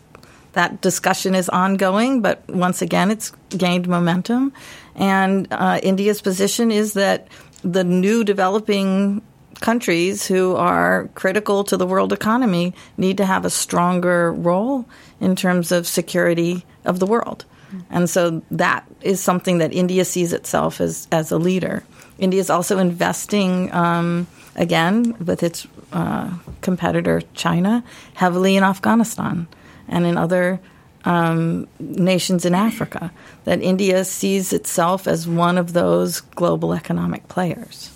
that 0.52 0.80
discussion 0.80 1.34
is 1.34 1.50
ongoing, 1.50 2.22
but 2.22 2.48
once 2.48 2.84
again, 2.84 3.10
it's 3.10 3.32
gained 3.50 3.88
momentum. 3.88 4.54
And 4.94 5.48
uh, 5.50 5.80
India's 5.82 6.22
position 6.22 6.72
is 6.72 6.94
that 6.94 7.30
the 7.64 7.84
new 7.84 8.24
developing 8.24 9.24
countries 9.62 10.28
who 10.28 10.56
are 10.56 11.10
critical 11.16 11.64
to 11.64 11.78
the 11.78 11.88
world 11.88 12.14
economy 12.14 12.74
need 12.98 13.18
to 13.18 13.26
have 13.26 13.46
a 13.46 13.50
stronger 13.50 14.32
role 14.32 14.86
in 15.20 15.36
terms 15.36 15.72
of 15.72 15.88
security 15.88 16.66
of 16.86 17.00
the 17.00 17.06
world. 17.06 17.46
And 17.90 18.10
so 18.10 18.42
that 18.52 18.86
is 19.02 19.20
something 19.20 19.58
that 19.58 19.74
India 19.74 20.06
sees 20.06 20.34
itself 20.34 20.80
as, 20.80 21.08
as 21.12 21.32
a 21.32 21.38
leader. 21.38 21.84
India 22.20 22.40
is 22.40 22.50
also 22.50 22.78
investing, 22.78 23.74
um, 23.74 24.28
again, 24.56 25.16
with 25.26 25.42
its 25.42 25.68
uh, 25.92 26.30
competitor 26.62 27.22
China, 27.34 27.84
heavily 28.14 28.56
in 28.56 28.64
Afghanistan 28.64 29.48
and 29.88 30.06
in 30.06 30.18
other 30.18 30.60
um, 31.06 31.68
nations 31.80 32.46
in 32.46 32.54
Africa. 32.54 33.12
That 33.46 33.62
India 33.62 34.06
sees 34.06 34.54
itself 34.54 35.08
as 35.08 35.28
one 35.28 35.58
of 35.58 35.74
those 35.74 36.22
global 36.22 36.74
economic 36.74 37.28
players. 37.28 37.90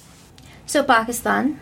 So, 0.67 0.83
Pakistan 0.83 1.59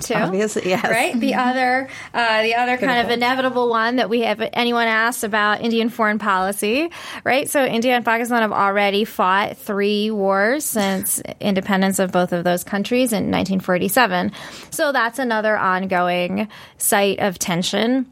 too. 0.00 0.14
Obviously, 0.14 0.68
yes. 0.68 0.84
Right. 0.84 1.18
The 1.18 1.34
other, 1.34 1.88
uh, 2.14 2.42
the 2.42 2.54
other 2.54 2.76
kind 2.76 3.04
of 3.04 3.10
inevitable 3.10 3.68
one 3.68 3.96
that 3.96 4.08
we 4.08 4.22
have 4.22 4.40
anyone 4.52 4.86
asked 4.86 5.24
about 5.24 5.60
Indian 5.60 5.88
foreign 5.88 6.18
policy, 6.18 6.90
right? 7.24 7.48
So 7.48 7.64
India 7.64 7.94
and 7.94 8.04
Pakistan 8.04 8.42
have 8.42 8.52
already 8.52 9.04
fought 9.04 9.56
three 9.56 10.10
wars 10.10 10.64
since 10.64 11.20
independence 11.40 11.98
of 11.98 12.12
both 12.12 12.32
of 12.32 12.44
those 12.44 12.64
countries 12.64 13.12
in 13.12 13.30
1947. 13.30 14.32
So 14.70 14.92
that's 14.92 15.18
another 15.18 15.56
ongoing 15.56 16.48
site 16.78 17.18
of 17.18 17.38
tension 17.38 18.06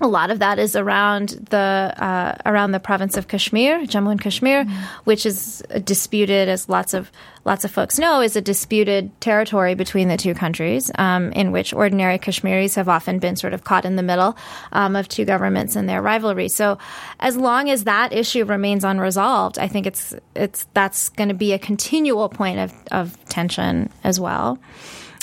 a 0.00 0.08
lot 0.08 0.30
of 0.30 0.40
that 0.40 0.58
is 0.58 0.74
around 0.74 1.30
the 1.50 1.94
uh, 1.96 2.34
around 2.44 2.72
the 2.72 2.80
province 2.80 3.16
of 3.16 3.28
Kashmir, 3.28 3.86
Jammu 3.86 4.10
and 4.10 4.20
Kashmir, 4.20 4.64
mm-hmm. 4.64 4.84
which 5.04 5.24
is 5.24 5.62
disputed, 5.84 6.48
as 6.48 6.68
lots 6.68 6.94
of 6.94 7.12
lots 7.44 7.64
of 7.64 7.70
folks 7.70 7.98
know, 7.98 8.20
is 8.20 8.34
a 8.34 8.40
disputed 8.40 9.10
territory 9.20 9.74
between 9.74 10.08
the 10.08 10.16
two 10.16 10.34
countries, 10.34 10.90
um, 10.96 11.30
in 11.32 11.52
which 11.52 11.72
ordinary 11.72 12.18
Kashmiris 12.18 12.74
have 12.74 12.88
often 12.88 13.20
been 13.20 13.36
sort 13.36 13.54
of 13.54 13.62
caught 13.62 13.84
in 13.84 13.94
the 13.94 14.02
middle 14.02 14.36
um, 14.72 14.96
of 14.96 15.08
two 15.08 15.24
governments 15.24 15.76
and 15.76 15.88
their 15.88 16.02
rivalry. 16.02 16.48
So, 16.48 16.78
as 17.20 17.36
long 17.36 17.70
as 17.70 17.84
that 17.84 18.12
issue 18.12 18.44
remains 18.44 18.82
unresolved, 18.82 19.60
I 19.60 19.68
think 19.68 19.86
it's 19.86 20.12
it's 20.34 20.66
that's 20.74 21.08
going 21.10 21.28
to 21.28 21.34
be 21.34 21.52
a 21.52 21.58
continual 21.58 22.28
point 22.28 22.58
of, 22.58 22.74
of 22.90 23.24
tension 23.26 23.90
as 24.02 24.18
well. 24.18 24.58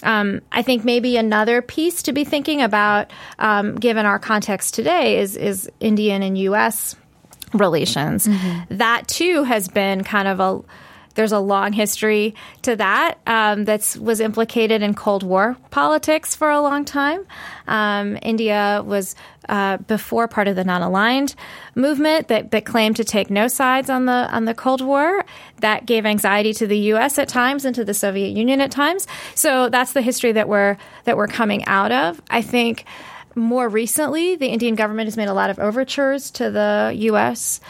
Um, 0.04 0.42
I 0.52 0.62
think 0.62 0.84
maybe 0.84 1.18
another 1.18 1.62
piece 1.62 2.04
to 2.04 2.14
be 2.14 2.24
thinking 2.24 2.62
about, 2.62 3.12
um, 3.40 3.76
given 3.76 4.06
our 4.06 4.20
context 4.20 4.74
today, 4.74 5.20
is 5.20 5.36
is 5.36 5.70
Indian 5.80 6.24
and 6.24 6.38
U.S. 6.38 6.96
relations. 7.54 8.28
Mm-hmm. 8.28 8.78
That 8.78 9.08
too 9.08 9.44
has 9.44 9.68
been 9.68 10.04
kind 10.04 10.28
of 10.28 10.40
a 10.40 10.62
there's 11.16 11.32
a 11.32 11.40
long 11.40 11.74
history 11.74 12.36
to 12.64 12.76
that 12.76 13.20
um, 13.28 13.66
that 13.66 13.98
was 14.00 14.20
implicated 14.20 14.82
in 14.82 14.94
Cold 14.94 15.24
War 15.24 15.58
politics 15.70 16.36
for 16.36 16.50
a 16.50 16.62
long 16.62 16.86
time. 16.86 17.26
Um, 17.68 18.18
India 18.22 18.84
was 18.86 19.16
uh, 19.50 19.78
before 19.78 20.28
part 20.28 20.48
of 20.48 20.56
the 20.56 20.64
non-aligned 20.64 21.36
movement 21.76 22.28
that, 22.28 22.52
that 22.52 22.66
claimed 22.66 22.96
to 22.96 23.04
take 23.04 23.30
no 23.30 23.48
sides 23.48 23.90
on 23.90 24.06
the 24.06 24.12
on 24.32 24.46
the 24.46 24.54
Cold 24.54 24.82
War. 24.82 25.26
That 25.60 25.86
gave 25.86 26.06
anxiety 26.06 26.54
to 26.54 26.68
the 26.68 26.78
U.S. 26.78 27.18
at 27.18 27.28
times 27.28 27.66
and 27.66 27.76
to 27.76 27.84
the 27.84 27.94
Soviet 27.94 28.30
Union 28.30 28.62
at 28.62 28.72
times. 28.72 29.08
So 29.36 29.70
that's 29.70 29.94
the 29.94 30.02
history 30.02 30.32
that 30.34 30.48
we're 30.48 30.78
that 31.06 31.18
we're 31.18 31.28
coming 31.28 31.66
out 31.66 31.92
of. 31.92 32.22
I 32.30 32.42
think 32.42 32.86
more 33.36 33.70
recently, 33.70 34.36
the 34.36 34.48
Indian 34.48 34.76
government 34.76 35.08
has 35.08 35.18
made 35.18 35.30
a 35.30 35.34
lot 35.34 35.50
of 35.50 35.60
overtures 35.60 36.32
to 36.32 36.52
the 36.52 36.94
U.S. 36.96 37.62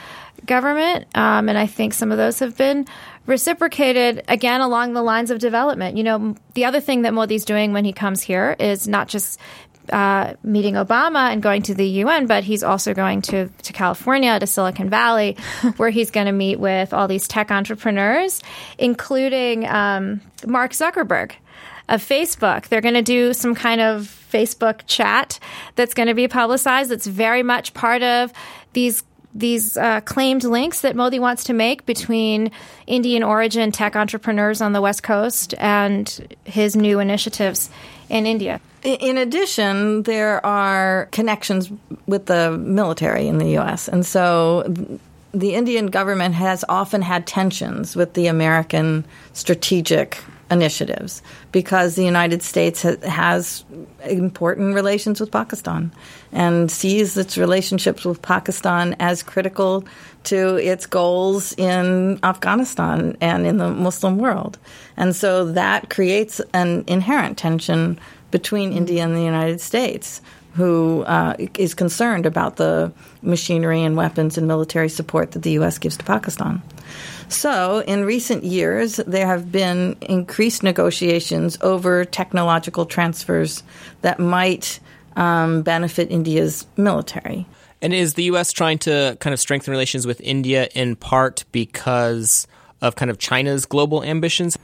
government, 0.46 1.06
um, 1.16 1.50
and 1.50 1.58
I 1.58 1.68
think 1.68 1.94
some 1.94 2.12
of 2.12 2.18
those 2.18 2.40
have 2.40 2.58
been 2.58 2.88
reciprocated 3.26 4.24
again 4.28 4.62
along 4.62 4.94
the 4.94 5.02
lines 5.02 5.32
of 5.32 5.40
development. 5.40 5.98
You 5.98 6.04
know, 6.04 6.36
the 6.54 6.66
other 6.66 6.80
thing 6.80 7.04
that 7.04 7.14
Modi's 7.14 7.46
doing 7.46 7.74
when 7.74 7.86
he 7.86 7.94
comes 7.94 8.22
here 8.22 8.56
is 8.60 8.88
not 8.88 9.08
just 9.08 9.40
uh, 9.92 10.34
meeting 10.44 10.76
Obama 10.76 11.32
and 11.32 11.42
going 11.42 11.64
to 11.64 11.74
the 11.74 11.88
UN, 11.88 12.28
but 12.28 12.44
he's 12.44 12.64
also 12.64 12.94
going 12.94 13.22
to, 13.24 13.48
to 13.48 13.74
California, 13.74 14.40
to 14.40 14.48
Silicon 14.48 14.90
Valley, 14.90 15.38
where 15.78 15.90
he's 15.90 16.12
going 16.12 16.28
to 16.28 16.32
meet 16.32 16.60
with 16.60 16.94
all 16.94 17.08
these 17.08 17.28
tech 17.28 17.52
entrepreneurs, 17.52 18.42
including 18.78 19.68
um, 19.68 20.22
Mark 20.46 20.72
Zuckerberg 20.72 21.34
of 21.90 22.02
Facebook. 22.02 22.68
They're 22.68 22.82
going 22.82 22.96
to 22.96 23.02
do 23.02 23.34
some 23.34 23.54
kind 23.56 23.82
of 23.82 24.04
Facebook 24.32 24.82
chat 24.88 25.40
that's 25.76 25.94
going 25.94 26.08
to 26.08 26.14
be 26.14 26.28
publicized. 26.28 26.90
That's 26.90 27.08
very 27.08 27.44
much 27.44 27.74
part 27.74 28.02
of 28.02 28.32
these 28.74 29.04
these 29.34 29.78
uh, 29.78 30.02
claimed 30.02 30.44
links 30.44 30.82
that 30.82 30.96
Modi 30.96 31.20
wants 31.20 31.46
to 31.46 31.54
make 31.54 31.86
between 31.86 32.52
Indian 32.88 33.24
origin 33.24 33.72
tech 33.72 33.96
entrepreneurs 33.96 34.62
on 34.62 34.74
the 34.74 34.82
West 34.82 35.04
Coast 35.04 35.54
and 35.58 36.36
his 36.44 36.76
new 36.76 37.00
initiatives 37.00 37.70
in 38.10 38.26
India. 38.26 38.60
In 38.84 39.18
addition, 39.18 40.04
there 40.04 40.44
are 40.46 41.08
connections 41.12 41.72
with 42.08 42.26
the 42.26 42.58
military 42.58 43.28
in 43.28 43.38
the 43.38 43.52
U.S., 43.52 43.88
and 43.88 44.06
so 44.06 44.64
the 45.34 45.56
Indian 45.56 45.88
government 45.88 46.36
has 46.36 46.66
often 46.68 47.02
had 47.02 47.26
tensions 47.26 47.96
with 47.96 48.16
the 48.16 48.28
American 48.28 49.06
strategic 49.34 50.22
initiatives 50.52 51.22
because 51.52 51.96
the 51.96 52.04
United 52.04 52.44
States 52.44 52.84
ha- 52.84 52.98
has 53.08 53.64
important 54.06 54.76
relations 54.76 55.20
with 55.20 55.32
Pakistan 55.32 55.92
and 56.32 56.70
sees 56.70 57.18
its 57.18 57.38
relationships 57.38 58.06
with 58.06 58.22
Pakistan 58.22 58.96
as 59.00 59.24
critical 59.24 59.84
to 60.26 60.58
its 60.58 60.86
goals 60.86 61.54
in 61.54 62.20
Afghanistan 62.24 63.18
and 63.22 63.48
in 63.48 63.58
the 63.58 63.70
Muslim 63.70 64.18
world. 64.18 64.60
And 64.98 65.16
so 65.16 65.52
that 65.54 65.90
creates 65.90 66.40
an 66.54 66.84
inherent 66.88 67.38
tension 67.38 68.00
between 68.30 68.72
India 68.74 69.04
and 69.04 69.16
the 69.16 69.22
United 69.22 69.62
States. 69.62 70.22
Who 70.54 71.04
uh, 71.04 71.36
is 71.58 71.74
concerned 71.74 72.26
about 72.26 72.58
the 72.58 72.92
machinery 73.22 73.84
and 73.84 73.96
weapons 73.96 74.38
and 74.38 74.48
military 74.48 74.90
support 74.90 75.32
that 75.32 75.44
the 75.44 75.52
U.S. 75.52 75.78
gives 75.78 75.98
to 75.98 76.04
Pakistan? 76.04 76.62
So, 77.30 77.80
in 77.80 78.04
recent 78.04 78.44
years, 78.44 78.98
there 78.98 79.26
have 79.26 79.52
been 79.52 79.96
increased 80.02 80.64
negotiations 80.64 81.58
over 81.62 82.04
technological 82.04 82.86
transfers 82.86 83.64
that 84.02 84.20
might 84.20 84.82
um, 85.16 85.62
benefit 85.62 86.12
India's 86.12 86.66
military. 86.76 87.46
And 87.82 87.94
is 87.94 88.16
the 88.16 88.24
U.S. 88.24 88.52
trying 88.52 88.80
to 88.80 89.18
kind 89.22 89.34
of 89.34 89.40
strengthen 89.40 89.72
relations 89.72 90.06
with 90.06 90.20
India 90.22 90.68
in 90.76 90.98
part 90.98 91.46
because 91.52 92.48
of 92.82 92.96
kind 92.96 93.10
of 93.10 93.18
China's 93.18 93.66
global 93.66 94.04
ambitions? 94.04 94.58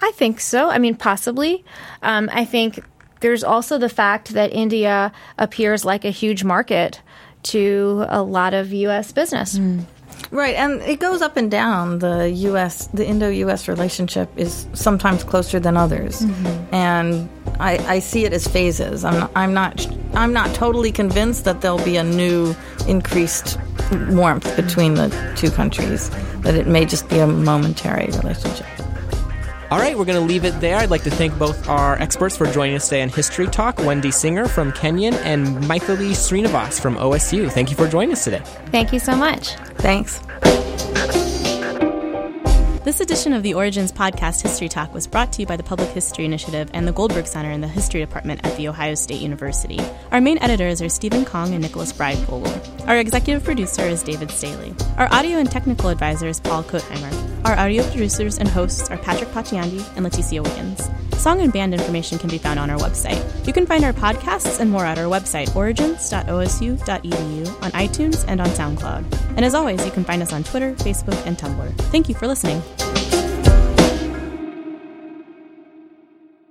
I 0.00 0.10
think 0.12 0.40
so. 0.40 0.68
I 0.68 0.78
mean, 0.78 0.96
possibly. 0.96 1.64
Um, 2.02 2.28
I 2.32 2.44
think 2.44 2.82
there's 3.22 3.42
also 3.42 3.78
the 3.78 3.88
fact 3.88 4.34
that 4.34 4.52
India 4.52 5.12
appears 5.38 5.84
like 5.84 6.04
a 6.04 6.10
huge 6.10 6.44
market 6.44 7.00
to 7.44 8.04
a 8.08 8.22
lot 8.22 8.54
of 8.54 8.72
U.S. 8.72 9.12
business. 9.12 9.58
Mm. 9.58 9.84
Right, 10.30 10.54
and 10.54 10.80
it 10.82 11.00
goes 11.00 11.20
up 11.20 11.36
and 11.36 11.50
down. 11.50 11.98
The 11.98 12.30
U.S., 12.30 12.86
the 12.88 13.06
Indo-U.S. 13.06 13.68
relationship 13.68 14.30
is 14.36 14.66
sometimes 14.72 15.24
closer 15.24 15.58
than 15.58 15.76
others, 15.76 16.20
mm-hmm. 16.20 16.74
and 16.74 17.28
I, 17.58 17.78
I, 17.78 17.98
see 17.98 18.24
it 18.24 18.32
as 18.32 18.46
phases. 18.46 19.04
I'm 19.04 19.18
not, 19.18 19.32
I'm 19.34 19.52
not, 19.52 19.86
I'm 20.14 20.32
not 20.32 20.54
totally 20.54 20.92
convinced 20.92 21.44
that 21.44 21.60
there'll 21.60 21.84
be 21.84 21.96
a 21.96 22.04
new 22.04 22.54
increased 22.86 23.58
warmth 24.10 24.54
between 24.56 24.94
the 24.94 25.10
two 25.36 25.50
countries. 25.50 26.08
That 26.42 26.54
it 26.54 26.66
may 26.66 26.86
just 26.86 27.08
be 27.08 27.18
a 27.18 27.26
momentary 27.26 28.06
relationship. 28.06 28.66
All 29.72 29.78
right, 29.78 29.96
we're 29.96 30.04
going 30.04 30.20
to 30.20 30.26
leave 30.26 30.44
it 30.44 30.60
there. 30.60 30.76
I'd 30.76 30.90
like 30.90 31.02
to 31.04 31.10
thank 31.10 31.38
both 31.38 31.66
our 31.66 31.94
experts 31.96 32.36
for 32.36 32.46
joining 32.46 32.76
us 32.76 32.90
today 32.90 33.00
on 33.00 33.08
History 33.08 33.46
Talk 33.46 33.78
Wendy 33.78 34.10
Singer 34.10 34.46
from 34.46 34.70
Kenyon 34.72 35.14
and 35.14 35.46
Mytheli 35.64 36.10
Sreenivas 36.10 36.78
from 36.78 36.96
OSU. 36.96 37.50
Thank 37.50 37.70
you 37.70 37.76
for 37.76 37.88
joining 37.88 38.12
us 38.12 38.22
today. 38.22 38.42
Thank 38.66 38.92
you 38.92 38.98
so 38.98 39.16
much. 39.16 39.54
Thanks. 39.78 40.20
This 42.84 42.98
edition 42.98 43.32
of 43.32 43.44
the 43.44 43.54
Origins 43.54 43.92
Podcast 43.92 44.42
History 44.42 44.68
Talk 44.68 44.92
was 44.92 45.06
brought 45.06 45.32
to 45.34 45.40
you 45.40 45.46
by 45.46 45.56
the 45.56 45.62
Public 45.62 45.90
History 45.90 46.24
Initiative 46.24 46.68
and 46.74 46.86
the 46.86 46.90
Goldberg 46.90 47.28
Center 47.28 47.52
in 47.52 47.60
the 47.60 47.68
History 47.68 48.00
Department 48.00 48.44
at 48.44 48.56
The 48.56 48.66
Ohio 48.66 48.96
State 48.96 49.20
University. 49.20 49.78
Our 50.10 50.20
main 50.20 50.38
editors 50.38 50.82
are 50.82 50.88
Steven 50.88 51.24
Conn 51.24 51.52
and 51.52 51.62
Nicholas 51.62 51.92
Breyfogle. 51.92 52.88
Our 52.88 52.96
executive 52.96 53.44
producer 53.44 53.82
is 53.82 54.02
David 54.02 54.32
Staley. 54.32 54.74
Our 54.98 55.06
audio 55.12 55.38
and 55.38 55.48
technical 55.48 55.90
advisor 55.90 56.26
is 56.26 56.40
Paul 56.40 56.64
Kotheimer. 56.64 57.46
Our 57.46 57.56
audio 57.56 57.88
producers 57.88 58.38
and 58.38 58.48
hosts 58.48 58.90
are 58.90 58.98
Patrick 58.98 59.30
Potyondy 59.30 59.86
and 59.96 60.04
Leticia 60.04 60.42
Wiggins. 60.42 60.90
Song 61.22 61.40
and 61.40 61.52
band 61.52 61.74
information 61.74 62.18
can 62.18 62.30
be 62.30 62.38
found 62.38 62.58
on 62.58 62.68
our 62.68 62.78
website. 62.78 63.46
You 63.46 63.52
can 63.52 63.64
find 63.64 63.84
our 63.84 63.92
podcasts 63.92 64.58
and 64.58 64.68
more 64.68 64.84
at 64.84 64.98
our 64.98 65.04
website, 65.04 65.54
origins.osu.edu, 65.54 67.62
on 67.62 67.70
iTunes 67.70 68.24
and 68.26 68.40
on 68.40 68.48
SoundCloud. 68.48 69.36
And 69.36 69.44
as 69.44 69.54
always, 69.54 69.84
you 69.84 69.92
can 69.92 70.02
find 70.02 70.20
us 70.20 70.32
on 70.32 70.42
Twitter, 70.42 70.74
Facebook, 70.74 71.24
and 71.26 71.38
Tumblr. 71.38 71.72
Thank 71.92 72.08
you 72.08 72.16
for 72.16 72.26
listening. 72.26 72.60